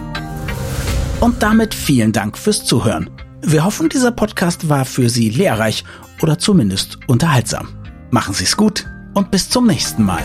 Und 1.20 1.42
damit 1.42 1.74
vielen 1.74 2.12
Dank 2.12 2.37
fürs 2.38 2.64
Zuhören. 2.64 3.11
Wir 3.42 3.64
hoffen, 3.64 3.88
dieser 3.88 4.11
Podcast 4.11 4.68
war 4.68 4.85
für 4.85 5.11
Sie 5.11 5.29
lehrreich 5.29 5.85
oder 6.22 6.38
zumindest 6.38 6.98
unterhaltsam. 7.07 7.68
Machen 8.11 8.35
Sie 8.35 8.44
es 8.44 8.57
gut 8.57 8.87
und 9.14 9.31
bis 9.31 9.48
zum 9.50 9.66
nächsten 9.66 10.05
Mal. 10.05 10.22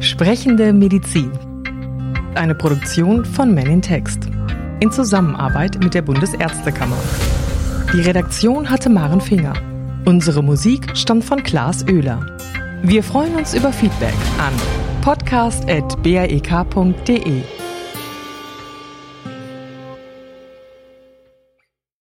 Sprechende 0.00 0.72
Medizin. 0.72 1.32
Eine 2.34 2.54
Produktion 2.54 3.24
von 3.24 3.52
Men 3.52 3.66
in 3.66 3.82
Text. 3.82 4.20
In 4.80 4.92
Zusammenarbeit 4.92 5.82
mit 5.82 5.94
der 5.94 6.02
Bundesärztekammer. 6.02 6.96
Die 7.94 8.02
Redaktion 8.02 8.68
hatte 8.68 8.90
Maren 8.90 9.20
Finger. 9.20 9.54
Unsere 10.04 10.42
Musik 10.42 10.94
stammt 10.94 11.24
von 11.24 11.42
Klaas 11.42 11.86
Oehler. 11.88 12.20
Wir 12.82 13.02
freuen 13.02 13.34
uns 13.34 13.54
über 13.54 13.72
Feedback 13.72 14.12
an 14.38 14.52
podcast.baek.de. 15.00 17.57